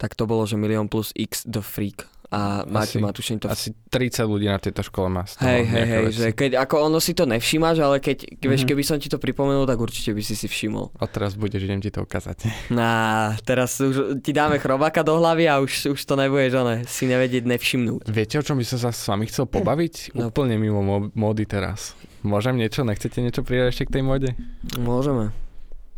[0.00, 2.06] Tak to bolo, že Milion Plus X The Freak.
[2.30, 5.82] A Asi- Máte ma tuším to asi 30 ľudí na tejto škole má Hej, hej,
[5.84, 6.14] hej, veci.
[6.14, 8.46] že keď, ako ono si to nevšímaš, ale keď, mm-hmm.
[8.46, 8.68] vieš, Mhm.
[8.70, 10.94] keby som ti to pripomenul, tak určite by si si všimol.
[10.94, 12.46] A teraz budeš, idem ti to ukázať.
[12.70, 17.04] Á, teraz už ti dáme chrobáka do hlavy a už, už to nebudeš, one, si
[17.04, 18.06] nevedieť nevšimnúť.
[18.06, 19.94] Viete, o čom by som sa s vami chcel pobaviť?
[20.12, 20.30] No.
[20.30, 21.98] Úplne mimo mo- módy teraz.
[22.20, 22.82] Môžem niečo?
[22.82, 24.30] Nechcete niečo pridať ešte k tej móde?
[24.76, 25.34] Môžeme.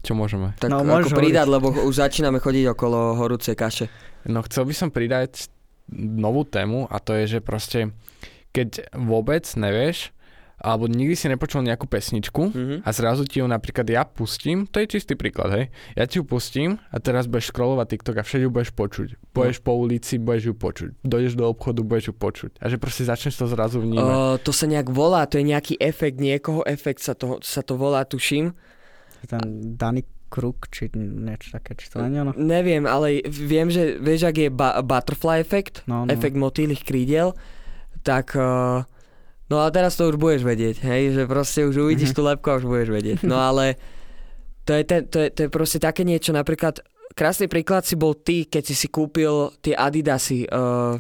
[0.00, 0.56] Čo môžeme?
[0.56, 3.86] Tak No, ako pridať, lebo už začíname chodiť okolo horúcej kaše.
[4.24, 5.50] No chcel by som pridať
[5.90, 7.90] novú tému a to je, že proste
[8.50, 10.12] keď vôbec nevieš,
[10.62, 12.76] alebo nikdy si nepočul nejakú pesničku Mhm.
[12.86, 15.64] a zrazu ti ju napríklad ja pustím, to je čistý príklad, hej.
[15.98, 19.08] Ja ti ju pustím a teraz budeš scrollovať TikTok a všade ju budeš počuť.
[19.34, 20.90] Pôjdeš po ulici, budeš ju počuť.
[21.02, 22.62] Dojdeš do obchodu, budeš ju počuť.
[22.62, 24.06] A že proste začneš to zrazu vnímať.
[24.06, 27.74] Uh, to sa nejak volá, to je nejaký efekt, niekoho efekt sa to, sa to
[27.74, 28.54] volá, tuším.
[29.26, 32.32] Ten Danny Kruk, či niečo také, či to nie ono?
[32.32, 36.10] Neviem, ale viem, že vieš, ak je ba- butterfly efekt, No, no.
[36.10, 37.36] efekt motýlych krídel,
[38.00, 38.32] tak...
[38.32, 38.80] Uh,
[39.46, 42.16] no a teraz to už budeš vedieť, hej, že proste už uvidíš Mhm.
[42.16, 43.18] tú lepku a už budeš vedieť.
[43.22, 43.76] No ale
[44.64, 46.80] to je, ten, to, je, to je proste také niečo, napríklad
[47.12, 50.96] krásny príklad si bol ty, keď si si kúpil tie Adidasy uh,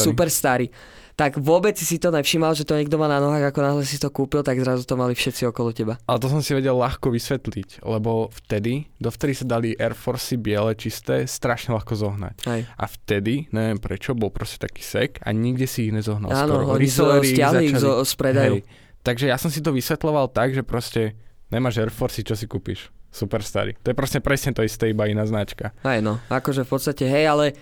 [0.00, 0.72] Super starý.
[1.20, 4.08] Tak vôbec si to nevšimal, že to niekto má na nohách, ako náhle si to
[4.08, 6.00] kúpil, tak zrazu to mali všetci okolo teba.
[6.08, 10.72] Ale to som si vedel ľahko vysvetliť, lebo vtedy, dovtedy sa dali Air Force biele,
[10.80, 12.36] čisté, strašne ľahko zohnať.
[12.48, 12.64] Hej.
[12.72, 16.80] A vtedy, neviem prečo, bol proste taký sek a nikde si ich nezohnal Áno, skoro.
[16.80, 16.96] oni ich
[17.36, 18.54] stiahli ich zo, z predajú.
[18.56, 18.64] Hej.
[19.04, 21.20] Takže ja som si to vysvetloval tak, že proste
[21.52, 22.88] nemáš Air Force, čo si kúpiš?
[23.12, 23.76] Super starý.
[23.84, 25.76] To je proste presne to isté, iba iná značka.
[25.84, 27.52] Hej no, akože v podstate, hej, ale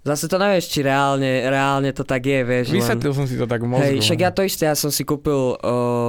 [0.00, 2.66] zase to nevieš, či reálne, reálne to tak je, vieš.
[2.68, 3.84] len- Vysvetlil som si to tak v mozgu.
[3.84, 5.56] Hej, však ja to isté, ja som si kúpil o,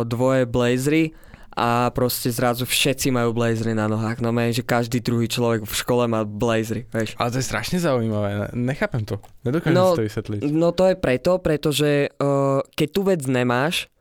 [0.04, 1.12] dvoje blazery
[1.52, 4.20] a proste zrazu všetci majú blazery na nohách.
[4.20, 7.14] No men, že každý druhý človek v škole má blazery, vieš.
[7.16, 8.30] Ale to je strašne zaujímavé.
[8.48, 9.20] Ne- Nechápem to.
[9.44, 10.40] Nedokážem No, si to vysvetliť.
[10.50, 13.92] No to je preto, pretože uh, keď tú vec nemáš,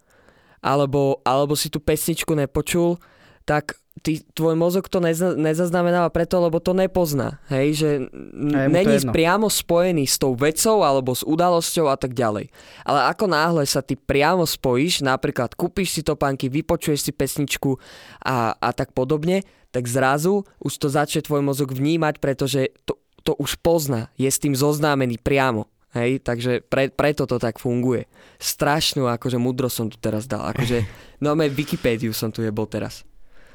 [0.58, 2.98] alebo, alebo si tú pesničku nepočul,
[3.42, 7.42] tak ty, tvoj mozog to neza, nezaznamenáva preto, lebo to nepozná.
[7.52, 7.90] Hej, že
[8.34, 12.48] n- je není priamo spojený s tou vecou alebo s udalosťou a tak ďalej.
[12.82, 17.76] Ale ako náhle sa ty priamo spojíš, napríklad kúpiš si topánky, vypočuješ si pesničku
[18.22, 23.36] a, a tak podobne, tak zrazu už to začne tvoj mozog vnímať, pretože to, to
[23.36, 25.68] už pozná, je s tým zoznámený priamo.
[25.96, 28.04] Hej, takže pre, preto to tak funguje.
[28.36, 30.44] Strašnú akože múdro som tu teraz dal.
[30.52, 30.84] Akože,
[31.24, 33.07] no Wikipédiu som tu jebol teraz.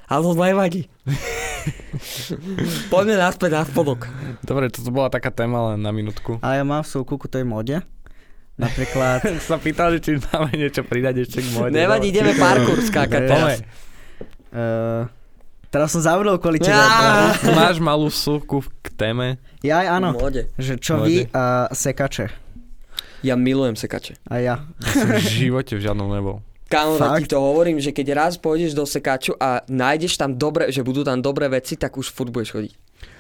[0.07, 0.81] Ale to nevadí.
[2.91, 4.07] Poďme naspäť na spodok.
[4.43, 6.39] Dobre, toto bola taká téma len na minútku.
[6.43, 7.79] A ja mám v súku ku tej mode.
[8.53, 11.73] Napríklad, sa pýtal, že či máme niečo pridať ešte k mojde.
[11.73, 13.53] Nevadí, ideme parkour skákať teraz.
[14.53, 15.09] uh,
[15.73, 16.77] teraz som zavrel kvôli tebe.
[17.57, 19.41] Máš malú súku k téme.
[19.65, 20.51] Ja aj áno, Mode.
[20.59, 21.07] že čo Mode.
[21.07, 22.29] vy a sekače.
[23.23, 24.19] Ja milujem sekače.
[24.27, 24.55] A ja.
[24.83, 26.43] V živote v žiadnom nebol.
[26.73, 30.67] Kámo, tak ti to hovorím, že keď raz pôjdeš do sekaču a nájdeš tam dobre,
[30.67, 32.73] že budú tam dobré veci, tak už furt budeš chodiť.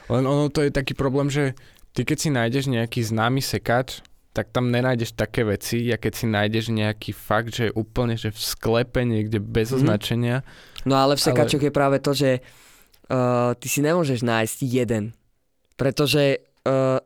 [0.09, 1.53] Len ono to je taký problém, že
[1.91, 6.25] ty keď si nájdeš nejaký známy sekač, tak tam nenájdeš také veci, a keď si
[6.25, 9.77] nájdeš nejaký fakt, že úplne, že v sklepe niekde bez Mhm.
[9.77, 10.37] označenia,
[10.83, 12.41] No ale v Ale- sekačoch je práve to, že
[13.07, 15.13] uh, ty si nemôžeš nájsť jeden.
[15.73, 16.99] Pretože uh,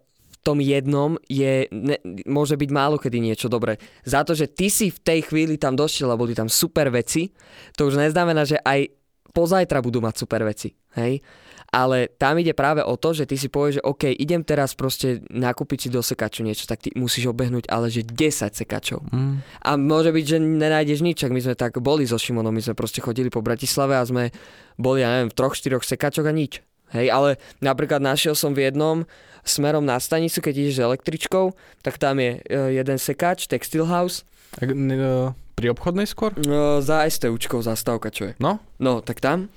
[0.47, 3.75] tom jednom je, ne, môže byť málo kedy niečo dobré.
[4.07, 7.35] Za to, že ty si v tej chvíli tam došiel a boli tam super veci,
[7.75, 8.87] to už neznamená, že aj
[9.35, 10.71] pozajtra budú mať super veci.
[10.95, 11.19] Hej?
[11.67, 15.19] Ale tam ide práve o to, že ty si povieš, že OK, idem teraz proste
[15.27, 19.03] nakúpiť si do sekaču niečo, tak ty musíš obehnúť ale že 10 sekačov.
[19.11, 22.63] mm, A môže byť, že nenájdeš nič, ak my sme tak boli so Šimonom, my
[22.63, 24.31] sme proste chodili po Bratislave a sme
[24.79, 26.63] boli, ja neviem, v troch, štyroch sekačoch a nič.
[26.95, 29.03] Hej, ale napríklad našiel som v jednom
[29.43, 34.27] smerom na stanicu, keď ideš električkou, tak tam je e, jeden sekač, Textile House,
[34.59, 36.35] ak, ne, no, pri obchodnej skôr?
[36.35, 38.33] e, za STUčkou zastávka, čo je.
[38.39, 39.51] No, No, tak tam,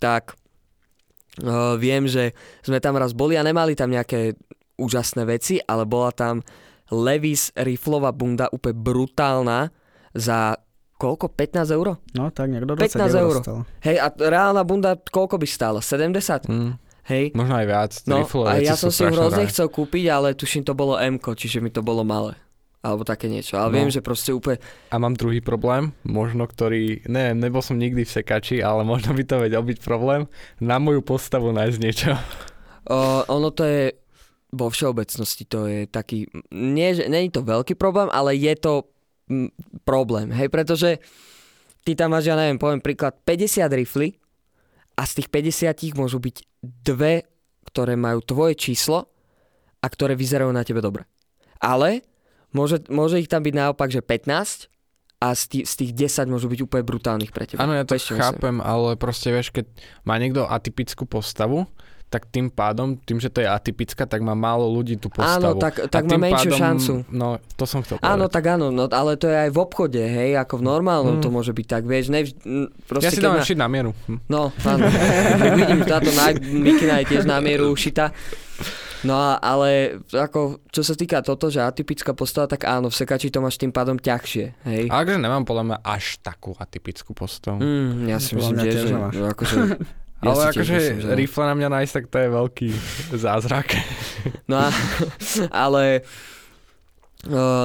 [0.00, 0.34] tak
[1.44, 2.32] uh, viem, že
[2.64, 4.34] sme tam raz boli a nemali tam nejaké
[4.80, 6.40] úžasné veci, ale bola tam
[6.90, 9.70] Levis riflová bunda úplne brutálna
[10.16, 10.58] za
[11.00, 11.32] koľko?
[11.32, 11.96] 15 eur?
[12.12, 13.34] No tak niekto 15 20 eur eur.
[13.34, 13.58] dostal.
[13.80, 15.80] Hej, a reálna bunda koľko by stála?
[15.80, 16.44] 70?
[16.44, 16.72] mm,
[17.08, 17.24] Hej.
[17.32, 17.92] možno aj viac.
[18.04, 19.50] No a ja som si hrozne drahé.
[19.50, 22.36] chcel kúpiť, ale tuším to bolo M, čiže mi to bolo malé.
[22.80, 23.56] Alebo také niečo.
[23.56, 23.76] Ale No.
[23.76, 24.56] viem, že proste úplne...
[24.88, 29.20] A mám druhý problém, možno ktorý, ne, nebol som nikdy v sekači, ale možno by
[29.20, 30.24] to vedel byť problém,
[30.58, 32.16] na moju postavu nájsť niečo.
[32.86, 33.92] Uh, ono to je
[34.50, 38.88] vo všeobecnosti to je taký, nie, že nie je to veľký problém, ale je to
[39.86, 40.98] problém, hej, pretože
[41.86, 44.18] ty tam máš, ja neviem, poviem príklad, 50 rifly
[44.98, 47.24] a z tých 50 môžu byť dve,
[47.70, 49.08] ktoré majú tvoje číslo
[49.80, 51.08] a ktoré vyzerajú na tebe dobre.
[51.62, 52.04] Ale
[52.52, 54.68] môže, môže ich tam byť naopak, že 15
[55.20, 55.92] a z tých, z tých
[56.26, 57.60] 10 môžu byť úplne brutálnych pre teba.
[57.64, 58.24] Áno, ja to Vieš, čo myslím?
[58.24, 59.68] chápem, ale proste vieš, keď
[60.04, 61.68] má niekto atypickú postavu,
[62.10, 65.54] tak tým pádom, tým, že to je atypická, tak má málo ľudí tú postavu.
[65.54, 66.92] Áno, tak, tak má menšiu pádom, šancu.
[67.06, 68.34] No, to som chcel Áno, povedať.
[68.34, 71.22] tak áno, no, ale to je aj v obchode, hej, ako v normálnom Mm.
[71.22, 73.90] to môže byť tak, vieš, nevž, m, Ja proste si dávam na- šiť na mieru.
[74.04, 74.18] Hm.
[74.26, 74.84] No, áno.
[75.56, 78.10] Vidím, že táto na, mikina je tiež na mieru ušita.
[79.00, 79.68] No a, ale
[80.06, 83.70] ako, čo sa týka toto, že atypická postava, tak áno, v sekači to máš tým
[83.70, 84.84] pádom ťažšie, hej.
[84.88, 87.56] Ale akože nemám podľa mňa až takú atypickú postavu.
[87.56, 89.56] Mm, ja si myslím že, že akože,
[90.20, 92.68] ja ale akože že rifle na mňa nájsť, tak to je veľký
[93.14, 93.68] zázrak.
[94.44, 94.68] No a,
[95.48, 96.02] ale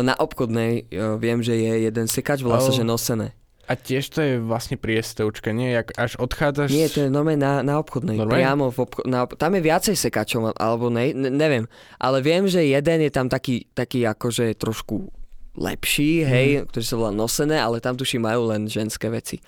[0.01, 3.31] na obchodnej viem, že je jeden sekač, volá sa, že nosené.
[3.65, 5.73] A tiež to je vlastne pri STUčke, nie?
[5.73, 6.69] Jak až odchádzaš...
[6.69, 8.13] Nie, to je normálne na, na obchodnej.
[8.13, 8.37] Normálne?
[8.37, 11.65] Priamo v obcho- na, tam je viacej sekačov, alebo ne, ne, neviem.
[11.97, 15.09] Ale viem, že jeden je tam taký, taký akože trošku
[15.57, 16.65] lepší, hej, Mhm.
[16.69, 19.41] ktorý sa volá nosené, ale tam tuši majú len ženské veci.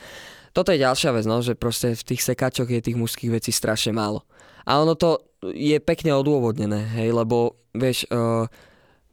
[0.58, 3.94] Toto je ďalšia vec, no, že proste v tých sekačoch je tých mužských vecí strašne
[3.94, 4.26] málo.
[4.66, 8.50] A ono to je pekne odôvodnené, hej, lebo vieš, uh,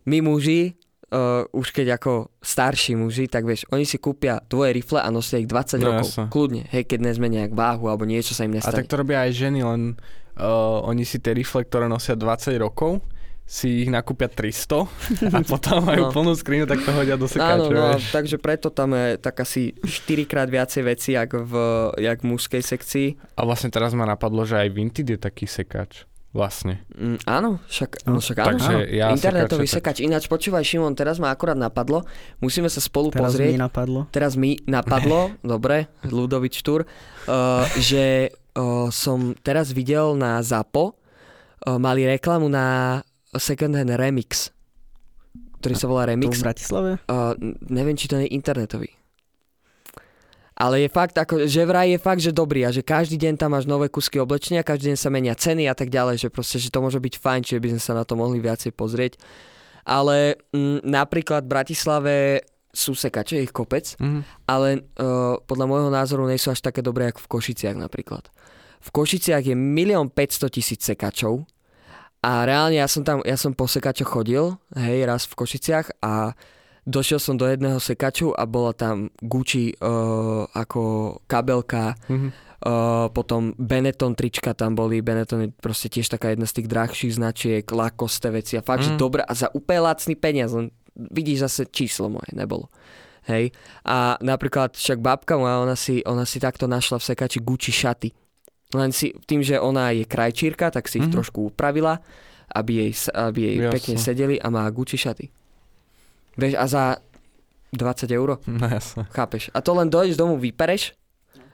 [0.05, 0.73] my muži,
[1.13, 5.37] uh, už keď ako starší muži, tak vieš, oni si kúpia tvoje rifle a nosia
[5.37, 6.09] ich 20 No, rokov.
[6.09, 6.25] jasne.
[6.33, 8.81] Kľudne, hej, keď nezmenia nejak váhu alebo niečo sa im A nestane.
[8.81, 10.01] tak to robia aj ženy, len
[10.41, 13.05] uh, oni si tie rifle, ktoré nosia 20 rokov,
[13.45, 14.89] si ich nakúpia 300
[15.29, 16.11] a potom majú No.
[16.11, 18.03] plnú skrinu, tak to hodia do Áno, sekáča, no, vieš.
[18.09, 19.85] takže preto tam je tak asi 4
[20.25, 21.53] krát viacej veci, jak v,
[21.99, 23.07] jak v mužskej sekcii.
[23.33, 26.09] A vlastne teraz ma napadlo, že aj Vinted je taký sekáč.
[26.31, 26.83] Vlastne.
[26.91, 28.49] Mm, áno, však, no, No, však áno.
[28.51, 28.91] takže áno.
[28.91, 30.03] ja Internetový sekáče, sekač.
[30.03, 32.03] Ináč počúvaj, Šimon, teraz ma akurát napadlo,
[32.41, 33.55] musíme sa spolu Teraz pozrieť.
[33.55, 34.11] mi napadlo.
[34.11, 36.89] Teraz mi napadlo, dobre, Ludovič Tur, uh,
[37.77, 40.95] že uh, som teraz videl na ZAPO, uh,
[41.77, 42.99] mali reklamu na
[43.37, 44.51] second hand remix,
[45.59, 46.39] ktorý sa volá Tu Remix.
[46.39, 46.91] v Bratislave?
[47.05, 47.33] Uh,
[47.65, 48.93] neviem, či to je internetový.
[50.55, 53.59] Ale je fakt, ako, že vraj je fakt, že dobrý a že každý deň tam
[53.59, 56.71] máš nové kusky oblečenia, každý deň sa menia ceny a tak ďalej, že proste, že
[56.71, 59.19] to môže byť fajn, čiže by sme sa na to mohli viacej pozrieť.
[59.83, 62.15] Ale mm, napríklad v Bratislave
[62.71, 64.21] sú sekače, ich kopec, Mhm.
[64.47, 68.31] ale uh, podľa môjho názoru nie sú až také dobré, ako v Košiciach napríklad.
[68.79, 69.75] V Košiciach je 1
[70.07, 71.47] 500 tisíc sekačov
[72.25, 76.33] a reálne ja som tam, ja som po sekačoch chodil, hej, raz v Košiciach a
[76.85, 80.83] došiel som do jedného sekaču a bola tam Gucci uh, ako
[81.29, 82.29] kabelka, Mhm.
[82.65, 87.13] uh, potom Benetton trička tam boli, Benetton je proste tiež taká jedna z tých drahších
[87.21, 88.87] značiek, Lacoste veci a fakt, mm.
[88.89, 89.01] že Mhm.
[89.01, 92.73] dobré a za úplne lacný peniaz, len vidíš zase číslo moje, nebolo.
[93.25, 93.57] Hej.
[93.89, 98.13] A napríklad však babka moja, ona si, ona si takto našla v sekači Gucci šaty.
[98.75, 101.15] Len si, tým, že ona je krajčírka, tak si ich Mhm.
[101.15, 102.03] trošku upravila,
[102.51, 103.73] aby jej, aby jej Jasne.
[103.73, 105.31] pekne sedeli a má Gucci šaty.
[106.35, 106.85] Vieš, a za
[107.71, 109.07] 20 eur, No jasne.
[109.09, 109.51] chápeš?
[109.51, 110.95] A to len dojdeš domov, vypereš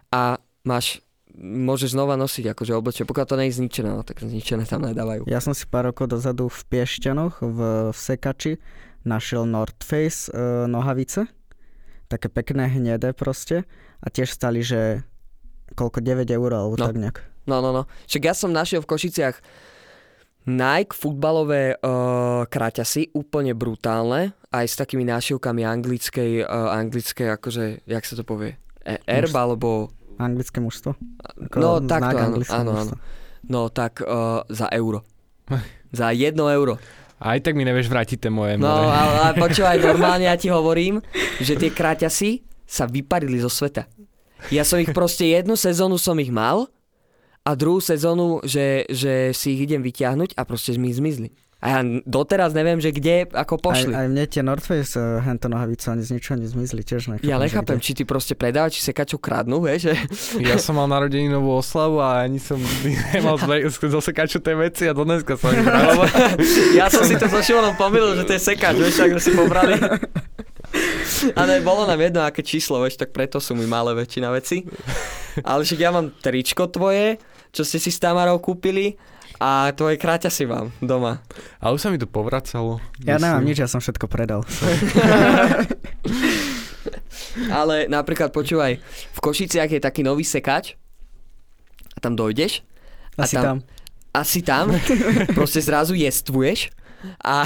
[0.09, 1.05] a máš,
[1.37, 5.25] môžeš znova nosiť akože oblečenie, pokiaľ to nie je zničené, no, tak zničené tam nedávajú.
[5.27, 7.59] Ja som si pár rokov dozadu v Piešťanoch v,
[7.89, 8.57] v Sekači
[9.03, 11.25] našiel North Face e, nohavice.
[12.07, 13.65] Také pekné hnedé proste.
[13.99, 15.05] A tiež stali, že
[15.73, 16.87] koľko 9 eur alebo No.
[16.87, 17.19] tak nejak.
[17.45, 17.83] No, no, no.
[18.05, 19.37] Však ja som našiel v Košiciach
[20.43, 28.03] Nike futbalové uh, kraťasy, úplne brutálne, aj s takými nášivkami anglickej, uh, anglickej, akože, jak
[28.03, 29.93] sa to povie, e- erb, alebo...
[30.17, 30.97] Anglické mužstvo.
[31.49, 32.93] Ako No, takto, áno, áno, áno.
[33.43, 35.05] No, tak uh, za euro.
[35.93, 36.77] za jedno euro.
[37.21, 41.05] Aj tak mi nevieš vrátiť tie moje No, ale počúvaj, normálne ja ti hovorím,
[41.37, 43.85] že tie kraťasy sa vyparili zo sveta.
[44.49, 46.73] Ja som ich proste jednu sezónu som ich mal
[47.45, 51.33] a druhú sezónu, že, že si ich idem vyťahnuť a proste mi zmizli.
[51.61, 53.93] A ja doteraz neviem, že kde, ako Aj, pošli.
[53.93, 57.13] aj mne tie North Face uh, hento nohavice ani z ničoho nezmizli tiež.
[57.13, 59.95] Nechápem, ja nechápem, či ty proste predávaš, či sekačov kradnú, vieš, že...
[60.41, 62.57] Ja som mal narodeninovú oslavu a ani som
[63.13, 63.37] nemal
[63.77, 65.61] zo sekáču tie veci a dneska som ich
[66.81, 69.77] ja som si to so Šimonom pomýlil, že to je sekač, vieš, tak si pobrali.
[71.35, 74.65] Ale bolo nám jedno, aké číslo, vieš, tak preto sú mi malé väčšina veci.
[75.43, 77.21] Ale však ja mám tričko tvoje,
[77.51, 78.97] čo ste si s Tamarou kúpili
[79.37, 81.21] a tvoje kráťa si mám doma.
[81.59, 82.79] A už sa mi to povracalo.
[83.01, 83.49] Ja nemám Myslím.
[83.49, 84.45] nič, ja som všetko predal.
[87.53, 88.81] Ale napríklad počúvaj,
[89.13, 90.75] v Košiciach je taký nový sekač
[91.95, 92.65] a tam dojdeš
[93.17, 93.59] A Asi tam- tam.
[94.11, 94.67] a si tam,
[95.39, 96.73] proste zrazu jestvuješ
[97.23, 97.45] a,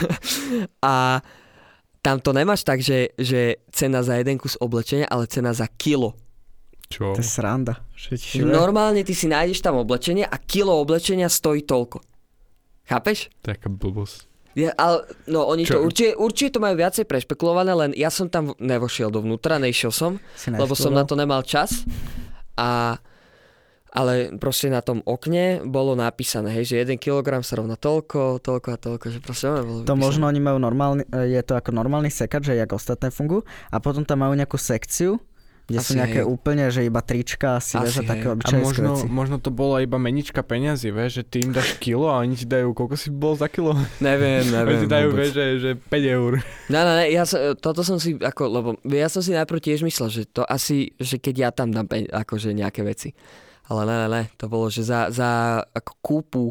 [0.82, 0.92] a
[2.06, 6.14] tam to nemáš tak, že, že cena za jeden kus oblečenia, ale cena za kilo.
[6.86, 7.18] Čo?
[7.18, 7.82] To je sranda.
[8.38, 11.98] Normálne ty si nájdeš tam oblečenie a kilo oblečenia stojí toľko.
[12.86, 13.26] Chápeš?
[13.42, 14.30] Taká blbosť.
[14.56, 15.82] Ja, ale, no oni Čo?
[15.82, 20.16] to určite, určite to majú viacej prešpekulované, len ja som tam nevošiel dovnútra, nešiel som,
[20.48, 21.84] lebo som na to nemal čas.
[22.56, 22.96] A,
[23.96, 28.68] ale proste na tom okne bolo napísané, hej, že 1 kg sa rovná toľko, toľko
[28.68, 29.96] a toľko, že proste bolo To vypísané.
[29.98, 33.40] možno oni majú normálny, e, je to ako normálny sekač, že jak ostatné fungujú.
[33.66, 35.16] A potom tam majú nejakú sekciu,
[35.64, 36.28] kde Asi sú nejaké hej.
[36.28, 38.26] úplne, že iba trička, asi, Asi vieš, a také.
[38.28, 39.06] A obyčajské možno, veci.
[39.08, 42.44] možno to bola iba menička peňazí, vieš, že ty im dáš kilo a oni ti
[42.44, 43.74] dajú, koľko si bol za kilo?
[43.98, 44.78] Neviem, Oni neviem.
[44.78, 46.32] ti dajú, vieš, že, že 5 eur.
[46.68, 49.82] Ne, ne, ne, ja som, toto som si, ako, lebo ja som si najprv tiež
[49.82, 53.10] myslel, že to asi, že keď ja tam dám akože nejaké veci.
[53.66, 55.30] Ale ne, ne, ne, to bolo, že za, za
[55.68, 56.44] ako kúpu,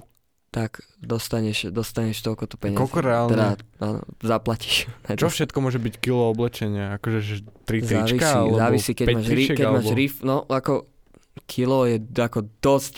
[0.49, 2.80] tak dostaneš, dostaneš toľko to peniazy.
[2.80, 3.32] Koľko reálne?
[3.32, 3.47] Teda,
[3.78, 4.88] áno, zaplatíš.
[5.20, 6.95] Čo všetko môže byť kilo oblečenia?
[6.95, 8.28] Akože že tri závisí, trička?
[8.34, 9.95] alebo závisí, keď máš, ri, tričiek, keď máš alebo...
[9.95, 10.74] rif, no ako
[11.45, 12.93] kilo je ako dosť,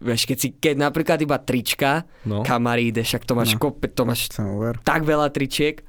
[0.00, 2.42] vieš, keď si, keď napríklad iba trička, No.
[2.42, 3.62] kamaríde, však to máš No.
[3.62, 4.26] kope, to máš
[4.82, 5.82] tak veľa tričiek,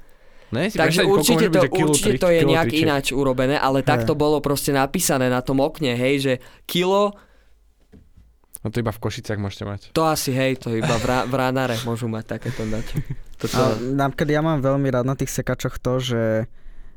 [0.47, 2.87] Ne, si Takže určite byť, to, určite trič- to je nejak tričiek.
[2.87, 7.11] ináč urobené, ale tak to bolo proste napísané na tom okne, hej, že kilo,
[8.67, 9.81] No to iba v Košiciach môžete mať.
[9.93, 12.83] To asi, hej, to iba v, Ra- v Ránare môžu mať takéto dať.
[13.37, 16.23] Toto, A napríklad ja mám veľmi rád na tých sekačoch to, že,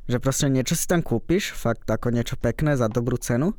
[0.04, 3.54] že proste niečo si tam kúpiš, fakt ako niečo pekné za dobrú cenu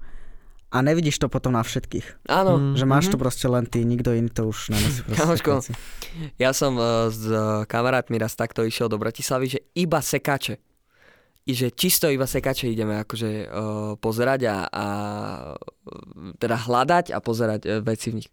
[0.67, 2.27] a nevidíš to potom na všetkých.
[2.27, 2.73] áno, Mm.
[2.73, 3.11] Že máš Mhm.
[3.11, 5.03] to proste len ty, nikto iný to už nenosí.
[5.05, 5.61] Kamoško.
[6.35, 10.59] Ja som uh, s uh, kamarátmi raz takto išiel do Bratislavy, že iba sekače.
[11.41, 14.85] Že čisto iba sekače ideme akože uh, pozerať a, a
[16.37, 18.29] teda hľadať a pozerať uh, veci v nich.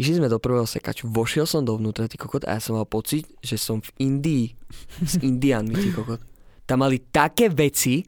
[0.00, 3.28] Išli sme do prvého sekaču, vošiel som dovnútra, ty kokot, a ja som mal pocit,
[3.44, 4.56] že som v Indii
[5.04, 6.24] s Indianmi, ty kokot.
[6.64, 8.00] Tam mali také veci,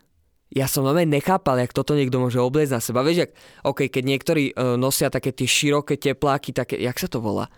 [0.48, 3.04] ja som normálne nechápal, jak toto niekto môže obliecť na seba.
[3.04, 3.32] Vieš, jak,
[3.68, 7.52] OK, keď niektorí uh, nosia také tie široké tepláky, také, jak sa to volá?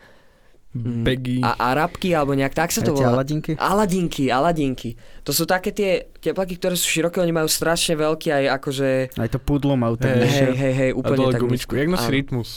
[0.75, 1.07] Mm.
[1.07, 1.39] Begy.
[1.39, 3.23] A arabky, alebo nejak tak sa to volá.
[3.23, 3.55] Aladinky?
[3.55, 4.99] Aladinky, aladinky.
[5.23, 8.89] To sú také tie teplaky, ktoré sú široké, oni majú strašne veľký aj akože...
[9.15, 10.27] Aj to pudlo majú tak Hej.
[10.27, 11.79] Hej, hej, hej, a úplne dole tak gumičku.
[11.79, 12.51] Jak nosí rytmus?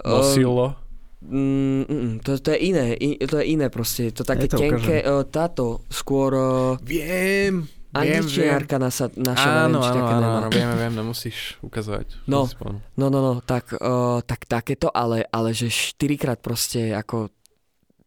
[0.00, 0.66] Ehm, Nosilo.
[1.22, 4.10] Mm, mm, to, to je iné, i, to je iné proste.
[4.10, 7.68] To také to tenké, uh, táto, skôr uh, Viem.
[7.92, 8.24] Viem, viem.
[8.24, 12.24] angličinárka naša, Áno, neviem, áno, také áno, áno, vieme, viem, nemusíš ukazovať.
[12.24, 12.48] No.
[12.96, 17.28] No, no, no, tak, uh, tak takéto, ale, ale že štyrikrát proste ako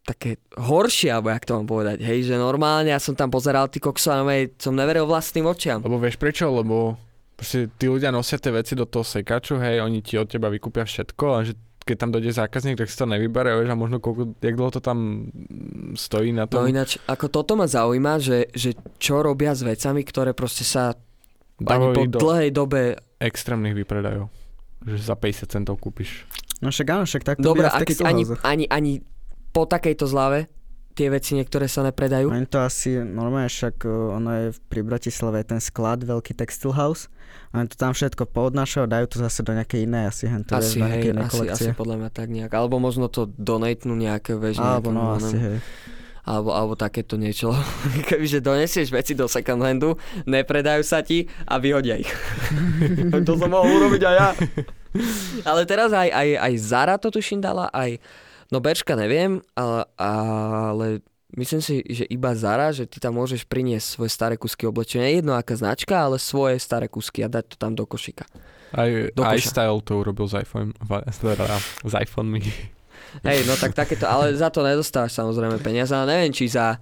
[0.05, 3.81] také horšie, alebo jak to mám povedať, hej, že normálne ja som tam pozeral ty
[3.81, 5.81] kokso a normálne som neveril vlastným očiam.
[5.81, 6.45] Lebo vieš prečo?
[6.47, 6.93] Lebo
[7.33, 10.85] proste tí ľudia nosia tie veci do toho sekaču, hej, oni ti od teba vykúpia
[10.85, 14.33] všetko a že keď tam dojde zákazník, tak si to nevybere, vieš, a možno koľko,
[14.41, 15.29] jak dlho to tam
[15.93, 16.65] stojí na No tom.
[16.65, 20.97] ináč, ako toto ma zaujíma, že, že čo robia s vecami, ktoré proste sa
[21.55, 22.81] ani Dávajú po ich do dlhej dobe...
[23.21, 24.33] extrémnych výpredajov.
[24.81, 26.25] Že za 50 centov kúpiš.
[26.59, 28.91] No však áno, však tak to Dobre, takých ani, ani, ani
[29.55, 30.51] po takejto zlave
[30.95, 32.31] tie veci niektoré sa nepredajú.
[32.31, 37.11] Oni to asi, normálne však uh, ono je pri Bratislave ten sklad, veľký textile house.
[37.51, 40.55] Oni to tam všetko poodnášajú a dajú to zase do nejakej inej asi, hen to
[40.55, 41.71] Asi, do hej, inej asi, kolekcie.
[41.71, 42.51] asi podľa mňa tak nejak.
[42.51, 45.57] Alebo možno to donatnú nejaké, vieš, Alebo no asi, hej.
[46.23, 47.51] alebo, alebo takéto niečo.
[48.07, 52.11] Kebyže donesieš veci do second handu, nepredajú sa ti a vyhodia ich.
[53.27, 54.29] to som mohol urobiť aj ja.
[55.43, 57.99] Ale teraz aj, aj, aj Zara to tuším dala, aj
[58.55, 60.85] no Berška neviem, ale, ale
[61.35, 65.11] myslím si, že iba Zara, že ty tam môžeš priniesť svoje staré kusky oblečenia.
[65.11, 68.23] Jedno aká značka, ale svoje staré kusky a dať to tam do košíka.
[68.71, 70.71] Aj, Do aj style to urobil s iPhone,
[71.19, 72.31] teda s iPhone
[73.23, 76.75] Hej, no tak takéto, ale za to nedostávaš samozrejme peniaze, ale neviem, či za,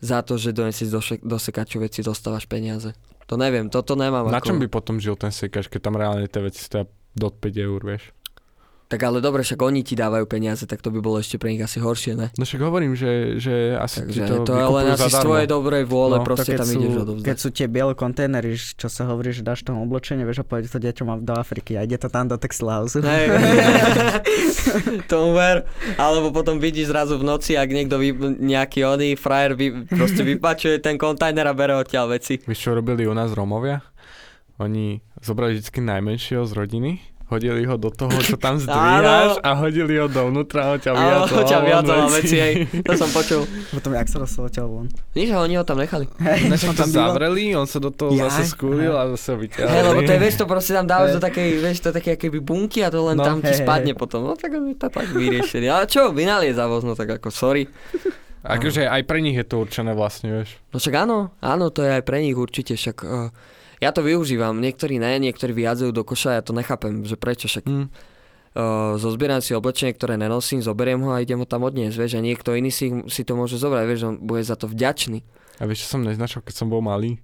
[0.00, 2.96] za to, že donesieš do, do sekaču veci, dostávaš peniaze.
[3.28, 4.54] To neviem, toto nemám Na ako...
[4.54, 7.80] čom by potom žil ten sekač, keď tam reálne tie veci stoja do 5 eur,
[7.84, 8.16] vieš?
[8.86, 11.58] Tak ale dobre, však oni ti dávajú peniaze, tak to by bolo ešte pre nich
[11.58, 12.30] asi horšie, ne?
[12.38, 15.84] No však hovorím, že, že asi Takže to, to, je len asi z tvojej dobrej
[15.90, 17.36] vôle, No, proste keď tam sú, ideš keď odovzdať.
[17.42, 20.78] sú tie biele kontajnery, čo sa hovorí, že dáš tomu oblečenie, vieš, a povedať to
[20.78, 22.94] deťom do Afriky a ide to tam do textile house.
[22.94, 23.26] Hej,
[25.10, 25.66] tomu ver.
[25.98, 30.78] Alebo potom vidíš zrazu v noci, ak niekto vy, nejaký oný frajer vy, proste vypačuje
[30.78, 32.38] ten kontajner a bere odtiaľ veci.
[32.38, 33.82] Vieš, čo robili u nás Romovia?
[34.62, 36.90] Oni zobrali vždy najmenšieho z rodiny,
[37.26, 41.42] hodili ho do toho, čo tam zdvíhaš a hodili ho dovnútra, ho ťa Áno, vyjadzoval
[41.42, 42.54] ťa vyjadzoval veci, hej.
[42.86, 43.42] To som počul.
[43.74, 44.86] Potom jak sa dostal odtiaľ von.
[45.18, 46.06] Nič, ale oni ho tam nechali.
[46.22, 48.30] Hej, to tam zavreli, on sa do toho Jaj.
[48.30, 49.42] zase skúlil a zase ho.
[49.42, 51.16] Hej, lebo to je, vieš, to proste tam dávaš Hej.
[51.18, 53.66] do takej, vieš, to také keby bunky a to len No, tam ti hej, hej,
[53.66, 53.98] spadne hej.
[53.98, 54.22] potom.
[54.22, 55.66] No tak je to tak vyriešené.
[55.66, 57.66] Ale čo, vynaliezavosť, no tak ako sorry.
[58.46, 60.62] Akože aj pre nich je to určené vlastne, vieš.
[60.70, 63.34] No však áno, áno, to je aj pre nich určite, však uh,
[63.80, 67.64] ja to využívam, niektorí ne, niektorí vyjadzujú do koša, ja to nechápem, že prečo, však
[67.66, 67.86] Hm.
[67.86, 72.24] uh, zozbieram si oblečenie, ktoré nenosím, zoberiem ho a idem ho tam odniesť, vieš, a
[72.24, 75.20] niekto iný si, si to môže zobrať, vieš, on bude za to vďačný.
[75.60, 77.20] A vieš, čo som neznačal, keď som bol malý?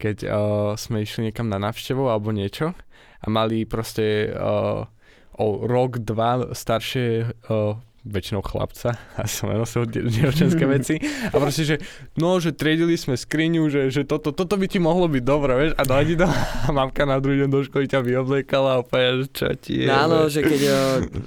[0.00, 0.32] Keď uh,
[0.80, 2.72] sme išli niekam na návštevu alebo niečo
[3.20, 4.88] a mali proste uh,
[5.36, 7.76] o rok, dva staršie uh,
[8.06, 9.52] väčšinou chlapca, a som
[9.88, 10.96] de- dievčenské veci
[11.28, 11.76] a proste, že
[12.16, 15.72] no, že triedili sme skriňu, že, že toto, toto by ti mohlo byť dobré, vieš,
[15.76, 19.26] a dali to a mamka na druhý deň do školy ťa vyobliekala a úplne, že
[19.32, 20.74] čo ti je, No áno, že keď uh,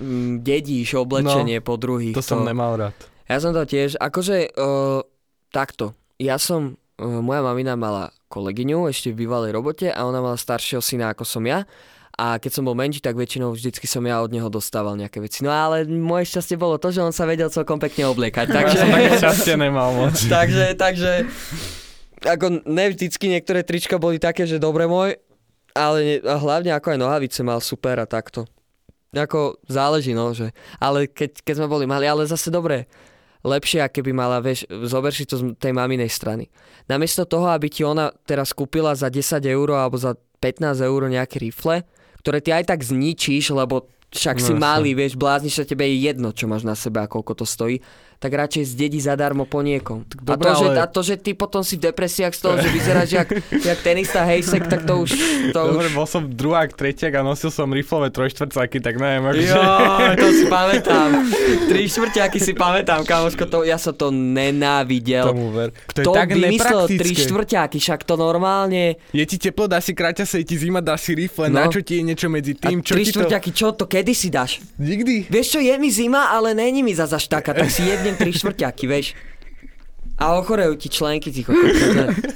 [0.02, 2.18] m, dedíš oblečenie po druhých.
[2.18, 2.98] to som nemal rád.
[3.30, 5.06] Ja som to tiež, akože uh,
[5.54, 10.42] takto, ja som, uh, moja mamina mala kolegyňu ešte v bývalej robote a ona mala
[10.42, 11.70] staršieho syna ako som ja
[12.14, 15.42] a keď som bol menší, tak väčšinou vždycky som ja od neho dostával nejaké veci.
[15.42, 18.78] No ale moje šťastie bolo to, že on sa vedel celkom pekne obliekať, Ja takže...
[18.78, 20.14] som také šťastie nemal moc.
[20.38, 21.12] takže, takže,
[22.22, 25.18] ako ne vždycky niektoré trička boli také, že dobre môj,
[25.74, 28.46] ale ne, a hlavne ako aj nohavice mal super a takto.
[29.10, 32.86] Ako záleží, no, že, ale keď, keď sme boli mali, ale zase dobre,
[33.42, 36.48] lepšie, aké by mala, vieš, zober si to z tej maminej strany.
[36.86, 41.42] Namiesto toho, aby ti ona teraz kúpila za 10 eur alebo za 15 eur nejaké
[41.42, 41.84] rifle,
[42.24, 46.08] ktoré ty aj tak zničíš, lebo však No si malý, vieš, blázniš sa, tebe je
[46.08, 47.84] jedno, čo máš na sebe a koľko to stojí,
[48.24, 50.08] tak radšej zdedí zadarmo po niekom.
[50.08, 52.56] a, dobre, to, že, ale- a to, že ty potom si v depresiách z toho,
[52.56, 53.28] že vyzeráš jak,
[53.68, 55.12] jak tenista hejsek, tak to už...
[55.52, 55.94] To Dobre, už...
[55.94, 59.52] bol som druhák, tretiak a nosil som riflové trojštvrcáky, tak neviem, akože...
[59.52, 59.64] Jo,
[60.24, 61.10] to si pamätám.
[61.68, 65.28] Tri štvrťáky si pamätám, kamoško, to, ja som to nenávidel.
[65.28, 65.70] Tomu ver.
[65.90, 68.96] To je To tak vymyslel tri štvrťáky, však to normálne...
[69.12, 71.60] Je ti teplo, dáš si kráťa sa, je ti zima, dáš si rifle, No.
[71.60, 73.20] na čo ti je niečo medzi A tým, čo tri ti to...
[73.20, 74.64] štvrťáky, čo to kedy si dáš?
[74.78, 75.28] Nikdy.
[75.28, 78.32] Vieš čo, je mi zima, ale není mi zase až taká, tak si jednem tri
[78.38, 79.18] štvrťáky, vieš.
[80.22, 81.42] A ochorejú ti členky, ty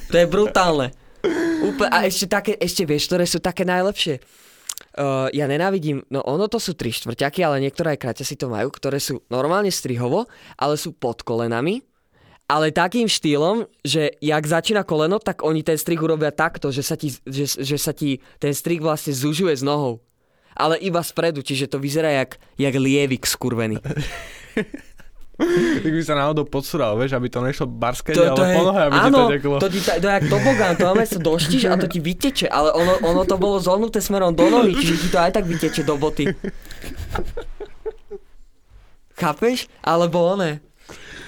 [0.10, 0.90] to je brutálne.
[1.62, 4.18] Úplne, a ešte také, ešte vieš, ktoré sú také najlepšie.
[4.98, 8.74] Uh, ja nenávidím, no ono to sú tri štvrťaky, ale niektoré aj kraťasy to majú,
[8.74, 10.26] ktoré sú normálne strihovo,
[10.58, 11.86] ale sú pod kolenami,
[12.50, 16.98] ale takým štýlom, že jak začína koleno, tak oni ten strih urobia takto, že sa
[16.98, 20.02] ti, že, že sa ti ten strih vlastne zužuje s nohou.
[20.58, 23.78] Ale iba spredu, čiže to vyzerá jak, jak lievik skurvený.
[25.84, 28.82] Tak by sa náhodou podsúral, vieš, aby to nešlo barské, To, to ale po nohe,
[28.84, 29.56] aby ti to áno, teklo.
[29.62, 32.48] to ti, ta- to je jak tobogán, to máme sa doštíš a to ti vyteče,
[32.48, 35.82] ale ono, ono to bolo zohnuté smerom do nohy, čiže ti to aj tak vyteče
[35.84, 36.26] do boty.
[39.14, 39.66] Chápeš?
[39.82, 40.62] Alebo one,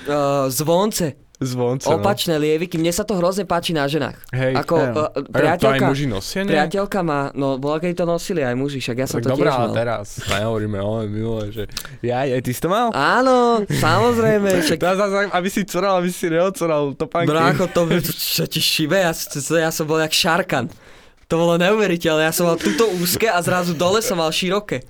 [0.06, 2.04] uh, zvonce, Zvonce, no.
[2.04, 4.20] opačné lieviky, mne sa to hrozne páči na ženách.
[4.36, 4.92] Hej, Ako hej.
[4.92, 6.52] uh, A to aj priateľka, muži nosia, nie?
[6.52, 9.52] priateľka má, no bola keď to nosili aj muži, však ja som Tak to dobrá,
[9.56, 9.72] tiež mal.
[9.72, 11.64] teraz nehovoríme o minule, že
[12.04, 12.92] ja, aj ty si to mal?
[12.92, 17.32] Áno, samozrejme, však Dá, dá, dá, aby si coral, aby si neocoral topánky.
[17.32, 20.68] Brácho, to by, čo ti šibe, ja, ja som bol jak šarkan.
[21.32, 24.84] To bolo neuveriteľné, ja som mal túto úzke a zrazu dole som mal široké.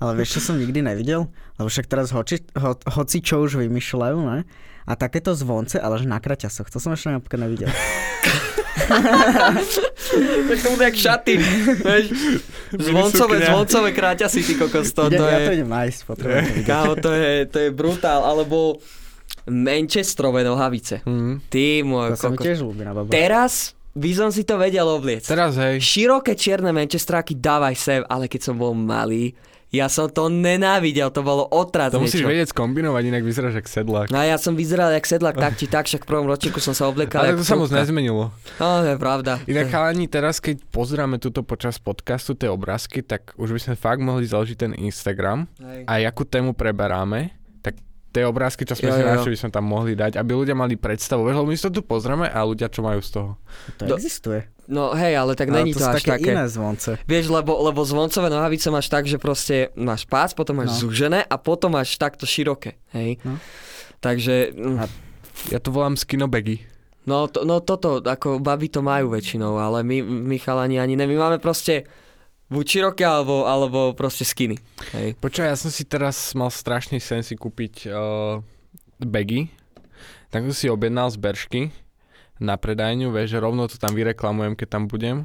[0.00, 1.28] Ale vieš, čo som nikdy nevidel?
[1.60, 4.44] Lebo však teraz hoci, ho, hoci čo už vymýšľajú, ne?
[4.86, 7.70] A takéto zvonce, ale že na kraťasoch, to som ešte napríklad nevidel.
[10.48, 11.34] Tak to bude jak šaty.
[11.82, 12.06] Vieš,
[12.70, 15.56] zvoncové, zvoncové kráťasy, ty kokos, to, to ja to je...
[15.58, 16.66] idem nájsť, potrebujem to vidieť.
[16.70, 18.78] Kámo, to je, to je brutál, alebo
[19.50, 21.02] Manchesterové nohavice.
[21.02, 21.50] Hm.
[21.50, 22.44] Ty môj To kokos.
[22.46, 23.10] tiež ľúbi na baba.
[23.10, 25.26] Teraz by som si to vedel obliec.
[25.26, 29.34] Teraz hej, Široké čierne Manchesteráky dávaj sem, ale keď som bol malý,
[29.74, 32.30] ja som to nenávidel, to bolo otras to musíš niečo.
[32.30, 34.06] vedieť skombinovať, inak vyzeráš jak sedlák.
[34.14, 36.86] No ja som vyzeral jak sedlak tak či tak, však v prvom ročníku som sa
[36.86, 38.30] obliekal Ale to sa moc nezmenilo.
[38.62, 39.42] No, to je pravda.
[39.50, 44.00] Inak chalani, teraz keď pozeráme túto počas podcastu tie obrázky, tak už by sme fakt
[44.00, 45.82] mohli založiť ten Instagram Hej.
[45.90, 47.34] a akú tému preberáme,
[48.16, 50.74] tie obrázky, čo sme Jo, si našli, by sme tam mohli dať, aby ľudia mali
[50.74, 51.22] predstavu.
[51.22, 53.30] Vieš, lebo my to tu pozrieme a ľudia čo majú z toho.
[53.76, 54.48] To Do- existuje.
[54.66, 56.30] No hej, ale tak není to to, až také, také.
[56.32, 56.98] iné zvonce.
[57.04, 60.88] Vieš, lebo, lebo zvoncové nohavice máš tak, že proste máš pás, potom máš No.
[60.88, 62.74] zúžené a potom máš takto široké.
[62.90, 63.22] Hej.
[63.22, 63.38] No.
[63.98, 65.06] Takže, mm,
[65.46, 66.66] Ja to volám skinobagy.
[67.04, 71.04] no, to, no toto, ako baby to majú väčšinou, ale my, my chalani ani ne.
[71.04, 71.86] My máme proste
[72.46, 74.56] buď široké, alebo, alebo proste skiny.
[74.94, 75.18] Hej.
[75.18, 78.38] Počkaj, ja som si teraz mal strašný sen si kúpiť uh,
[79.02, 79.50] bagy.
[80.30, 81.62] Tak som si objednal z Beršky
[82.36, 85.24] na predajňu, vieš, že rovno to tam vyreklamujem, keď tam budem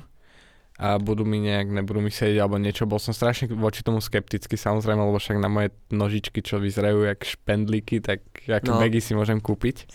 [0.81, 2.89] a budú mi nejak, nebudú mi sedieť alebo niečo.
[2.89, 7.21] Bol som strašne voči tomu skeptický samozrejme, lebo však na moje nožičky, čo vyzerajú jak
[7.21, 8.81] špendlíky, tak aké No.
[8.81, 9.85] bagy si môžem kúpiť.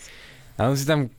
[0.55, 1.11] A som si tam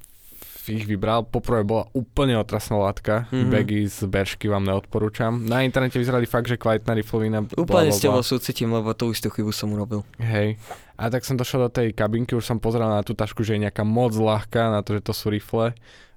[0.71, 1.25] ich vybral.
[1.25, 3.27] Poprvé bola úplne otrasná látka.
[3.29, 3.33] Mhm.
[3.33, 3.53] Mm-hmm.
[3.53, 5.33] Bagy z Beršky vám neodporúčam.
[5.45, 7.45] Na internete vyzerali fakt, že kvalitná riflovina.
[7.45, 10.05] Úplne s tebou súcitím, lebo tú istú chybu som urobil.
[10.21, 10.61] Hej.
[10.99, 13.65] A tak som došiel do tej kabinky, už som pozeral na tú tašku, že je
[13.65, 15.71] nejaká moc ľahká, na to, že to sú rifle,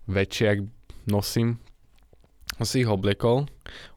[0.10, 0.60] väčšie, ak
[1.06, 1.62] nosím.
[2.62, 3.50] Som si ich obliekol.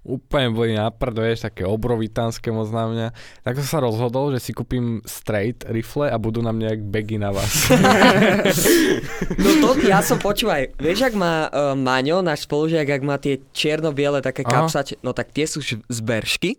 [0.09, 3.09] Úplne boli na prd, vieš, také obrovitánske moc na mňa.
[3.45, 7.21] Tak som sa rozhodol, že si kúpim straight rifle a budú na mňa jak bagy
[7.21, 7.53] na vás.
[9.37, 13.37] No to, ja som, počúvaj, vieš, ak má uh, Maňo, náš spolužiak, ak má tie
[13.53, 16.57] čierno-biele také kapsače, no tak tie sú z Beršky.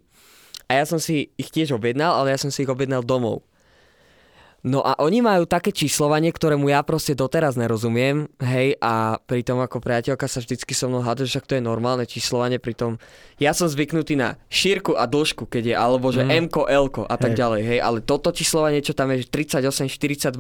[0.70, 3.42] A ja som si ich tiež objednal, ale ja som si ich objednal domov.
[4.66, 9.78] No a oni majú také číslovanie, ktorému ja proste doteraz nerozumiem, hej, a pritom ako
[9.78, 12.98] priateľka sa vždycky so mnou hádže, že však to je normálne číslovanie, pritom
[13.38, 16.30] ja som zvyknutý na šírku a dĺžku, keď je, alebo že Mm.
[16.34, 16.42] mm.
[16.50, 17.46] M-ko, L-ko a tak Hej.
[17.46, 20.34] ďalej, hej, ale toto číslovanie, čo tam je, že 38, 42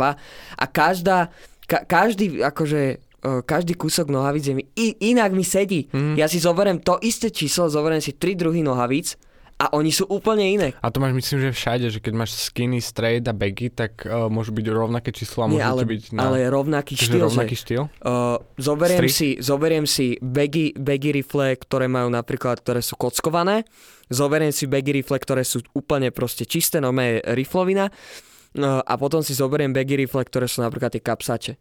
[0.57, 1.29] a každá,
[1.69, 5.85] ka, každý, akože e, každý kúsok nohavíc je mi, i, inak mi sedí.
[5.93, 6.17] Mhm.
[6.17, 9.21] Ja si zoberiem to isté číslo, zoberiem si tri druhy nohavíc
[9.55, 10.67] a oni sú úplne iné.
[10.83, 14.27] A to máš myslím, že všade, že keď máš skinny, straight a baggy, tak uh,
[14.27, 16.21] môžu byť rovnaké číslo a môžu Nie, ale, byť na...
[16.27, 17.83] ale rovnaký Čiže štýl, rovnaký že štýl?
[17.87, 23.63] uh, zoberiem, si, zoberiem si baggy, baggy rifle, ktoré majú napríklad, ktoré sú kockované,
[24.11, 29.23] zoberiem si baggy rifle, ktoré sú úplne proste čisté, no je riflovina uh, a potom
[29.23, 31.53] si zoberiem baggy rifle, ktoré sú napríklad tie kapsače.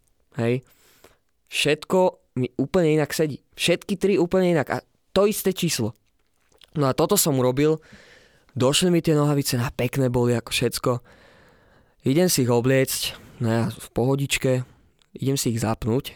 [0.43, 0.67] Hej.
[1.47, 1.99] Všetko
[2.43, 3.39] mi úplne inak sedí.
[3.55, 4.83] Všetky tri úplne inak a
[5.15, 5.95] to isté číslo.
[6.75, 7.79] No a toto som urobil
[8.55, 10.93] Došli mi tie nohavice na pekné boli ako všetko.
[12.07, 13.01] Idem si ich obliecť,
[13.43, 14.63] no ja v pohodičke,
[15.19, 16.15] idem si ich zapnúť.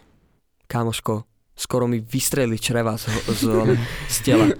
[0.71, 1.27] Kamoško,
[1.59, 3.43] skoro mi vystreli čreva z, z,
[4.07, 4.55] z tela.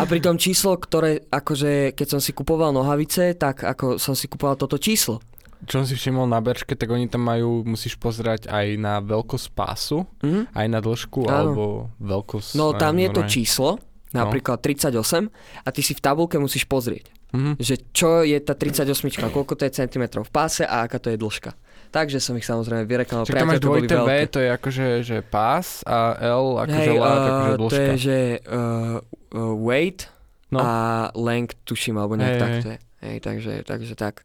[0.00, 4.24] A pri tom číslo, ktoré, akože, keď som si kupoval nohavice, tak ako som si
[4.24, 5.20] kupoval toto číslo.
[5.68, 9.46] Čo som si všimol na berčke, tak oni tam majú, musíš pozerať aj na veľkosť
[9.52, 10.54] pásu, Mhm.
[10.56, 11.28] aj na dĺžku, Áno.
[11.28, 11.64] alebo
[12.00, 12.56] veľkosť...
[12.56, 13.34] No tam je to normálne.
[13.36, 13.70] číslo,
[14.10, 15.28] napríklad 38,
[15.58, 17.56] a ty si v tabulke musíš pozrieť, Mhm.
[17.56, 21.16] že čo je tá 38, koľko to je centimetrov v páse a aká to je
[21.16, 21.52] dĺžka.
[21.88, 23.24] Takže som ich samozrejme vyreklamoval.
[23.24, 26.96] Čiže tam máš to dvojité V, to je akože že pás a L akože Hej,
[26.96, 27.80] lat, uh, akože to dĺžka.
[27.82, 28.96] je, že uh,
[29.30, 30.08] uh, weight
[30.48, 30.58] No.
[30.58, 30.72] a
[31.12, 32.78] length, tuším, alebo nejak Hej, tak to je.
[32.98, 34.24] Hej, takže, takže tak.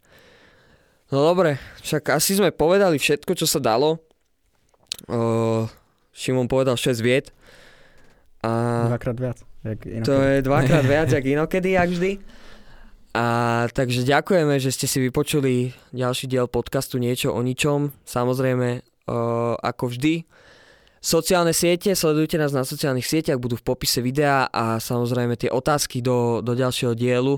[1.07, 3.99] No dobre, však asi sme povedali všetko, čo sa dalo.
[5.05, 5.67] Uh,
[6.11, 7.35] Šimon povedal 6 viet.
[8.39, 9.37] A Dvakrát viac.
[10.03, 12.11] To je dvakrát viac, jak inokedy, jak vždy.
[13.13, 13.25] A
[13.69, 17.93] takže ďakujeme, že ste si vypočuli ďalší diel podcastu Niečo o ničom.
[18.03, 20.25] Samozrejme, uh, ako vždy,
[20.97, 26.01] sociálne siete, sledujte nás na sociálnych sieťach, budú v popise videa a samozrejme tie otázky
[26.01, 27.37] do, do ďalšieho dielu,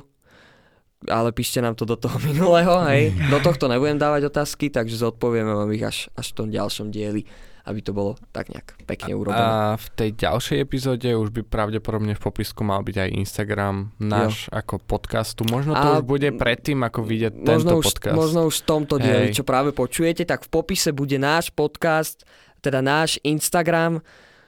[1.12, 3.12] ale píšte nám to do toho minulého, hej.
[3.28, 7.28] Do tohto nebudem dávať otázky, takže zodpovieme vám ich až, až v tom ďalšom dieli,
[7.66, 9.42] aby to bolo tak nejak pekne urobené.
[9.42, 14.46] A v tej ďalšej epizóde už by pravdepodobne v popisku mal byť aj Instagram náš
[14.54, 15.42] ako podcastu.
[15.50, 18.14] Možno to A už bude predtým, ako vyjde tento už, podcast.
[18.14, 19.42] možno už v tomto dieli, Hej.
[19.42, 22.22] čo práve počujete, tak v popise bude náš podcast,
[22.62, 24.06] teda náš Instagram.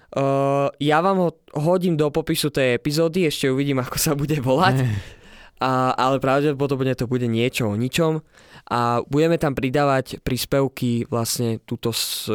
[0.07, 4.87] Uh, ja vám ho hodím do popisu tej epizódy, ešte uvidím, ako sa bude volať,
[5.57, 8.21] a, ale pravdepodobne to bude niečo o ničom.
[8.67, 12.27] A budeme tam pridávať príspevky vlastne túto s,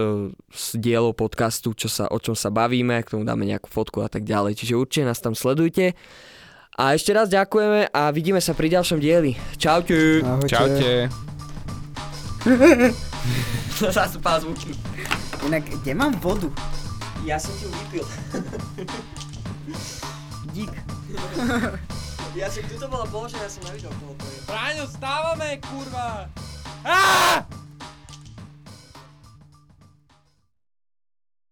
[0.48, 4.08] s dielou podcastu, čo sa, o čom sa bavíme, k tomu dáme nejakú fotku a
[4.08, 4.56] tak ďalej.
[4.56, 5.92] Čiže určite nás tam sledujte.
[6.72, 9.36] A ešte raz ďakujeme a vidíme sa pri ďalšom dieli.
[9.60, 10.24] Čaute.
[10.24, 10.48] Ahojte.
[10.48, 10.90] Čaute.
[13.92, 14.72] Zasúpal zvuky.
[15.44, 16.48] Inak, kde mám vodu?
[17.28, 18.04] Ja som ti ju vypil.
[20.56, 20.72] Dík.
[22.32, 24.40] Ja som, tu to bola položená, ja som nevidel, koho to je.
[24.48, 26.32] Bráňo, stávame, kurva!
[26.80, 27.44] Á!